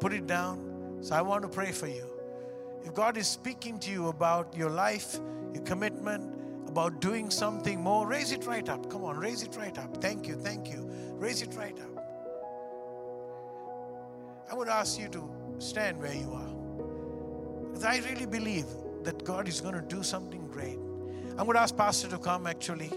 [0.00, 0.98] put it down?
[1.00, 2.06] So I want to pray for you.
[2.84, 5.18] If God is speaking to you about your life,
[5.52, 6.32] your commitment,
[6.68, 8.90] about doing something more, raise it right up.
[8.90, 10.00] Come on, raise it right up.
[10.00, 10.88] Thank you, thank you.
[11.12, 11.93] Raise it right up.
[14.50, 17.68] I would ask you to stand where you are.
[17.68, 18.66] Because I really believe
[19.02, 20.78] that God is going to do something great.
[21.30, 22.92] I'm going to ask Pastor to come actually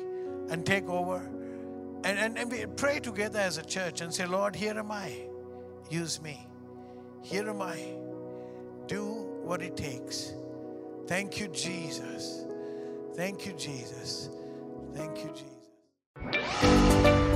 [0.49, 1.21] and take over
[2.03, 5.27] and, and, and we pray together as a church and say, Lord, here am I.
[5.89, 6.47] Use me.
[7.21, 7.95] Here am I.
[8.87, 9.03] Do
[9.43, 10.33] what it takes.
[11.07, 12.45] Thank you, Jesus.
[13.15, 14.29] Thank you, Jesus.
[14.93, 15.33] Thank you,
[16.31, 17.26] Jesus.